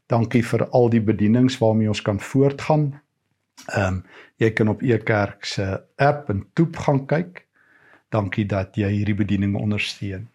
Dankie 0.06 0.42
vir 0.42 0.66
al 0.70 0.90
die 0.90 1.00
bedienings 1.00 1.58
waarmee 1.58 1.88
ons 1.88 2.02
kan 2.02 2.20
voortgaan. 2.20 3.00
Ehm 3.74 3.86
um, 3.86 4.04
jy 4.36 4.50
kan 4.50 4.68
op 4.68 4.82
E 4.82 4.98
Kerk 4.98 5.44
se 5.44 5.82
app 5.96 6.30
en 6.30 6.46
toep 6.54 6.76
gaan 6.76 7.06
kyk. 7.06 7.46
Dankie 8.10 8.46
dat 8.46 8.76
jy 8.76 8.88
hierdie 8.88 9.14
bediening 9.14 9.56
ondersteun. 9.56 10.28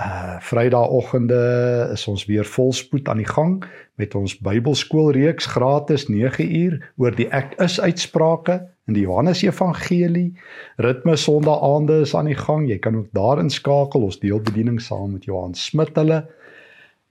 Uh 0.00 0.40
Vrydagoggende 0.40 1.88
is 1.92 2.06
ons 2.08 2.24
weer 2.24 2.44
volspoed 2.44 3.08
aan 3.08 3.20
die 3.20 3.28
gang 3.28 3.64
met 4.00 4.14
ons 4.14 4.38
Bybelskoolreeks 4.40 5.46
gratis 5.52 6.06
9 6.08 6.46
uur 6.56 6.78
oor 6.96 7.12
die 7.12 7.28
ek 7.28 7.52
is 7.60 7.76
uitsprake 7.80 8.56
in 8.88 8.96
die 8.96 9.04
Johannes 9.04 9.42
Evangelie. 9.44 10.32
Ritme 10.80 11.16
Sondaande 11.16 12.00
is 12.06 12.16
aan 12.16 12.32
die 12.32 12.38
gang. 12.40 12.64
Jy 12.70 12.80
kan 12.80 12.96
ook 12.96 13.12
daarin 13.12 13.52
skakel. 13.52 14.08
Ons 14.08 14.18
deel 14.24 14.40
bediening 14.40 14.80
saam 14.80 15.12
met 15.12 15.28
Johan 15.28 15.54
Smit 15.54 15.92
hulle. 16.00 16.24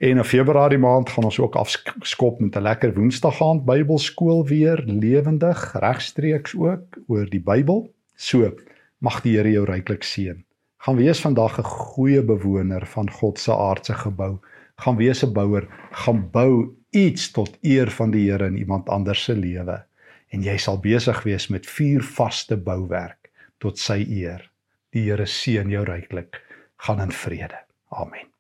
En 0.02 0.18
in 0.18 0.26
Februarie 0.26 0.82
maand 0.82 1.10
gaan 1.10 1.30
ons 1.30 1.40
ook 1.40 1.56
afskop 1.56 2.40
met 2.42 2.58
'n 2.58 2.66
lekker 2.66 2.94
Woensdag 2.98 3.42
aand 3.42 3.66
Bybelskool 3.66 4.48
weer 4.48 4.82
lewendig 4.86 5.74
regstreeks 5.78 6.58
ook 6.58 6.98
oor 7.08 7.30
die 7.30 7.44
Bybel. 7.44 7.94
So 8.16 8.54
mag 8.98 9.22
die 9.22 9.38
Here 9.38 9.52
jou 9.52 9.66
ryklik 9.66 10.04
seën 10.04 10.46
gaan 10.82 10.98
wees 10.98 11.22
vandag 11.22 11.60
'n 11.60 11.64
goeie 11.64 12.24
bewoner 12.24 12.86
van 12.86 13.10
God 13.12 13.40
se 13.40 13.54
aardse 13.54 13.94
gebou. 13.94 14.40
Gaan 14.76 14.98
wees 14.98 15.24
'n 15.24 15.34
bouer, 15.34 15.68
gaan 15.92 16.30
bou 16.32 16.76
iets 16.90 17.32
tot 17.32 17.58
eer 17.62 17.92
van 17.92 18.12
die 18.12 18.32
Here 18.32 18.46
in 18.46 18.58
iemand 18.58 18.90
anders 18.90 19.24
se 19.24 19.34
lewe 19.34 19.86
en 20.30 20.44
jy 20.44 20.58
sal 20.58 20.80
besig 20.80 21.24
wees 21.24 21.48
met 21.48 21.68
vier 21.68 22.04
vaste 22.04 22.58
bouwerk 22.58 23.32
tot 23.58 23.80
sy 23.80 24.06
eer. 24.10 24.52
Die 24.90 25.04
Here 25.04 25.26
seën 25.26 25.70
jou 25.70 25.84
ryklik. 25.84 26.42
Gaan 26.78 27.02
in 27.02 27.12
vrede. 27.12 27.60
Amen. 27.90 28.31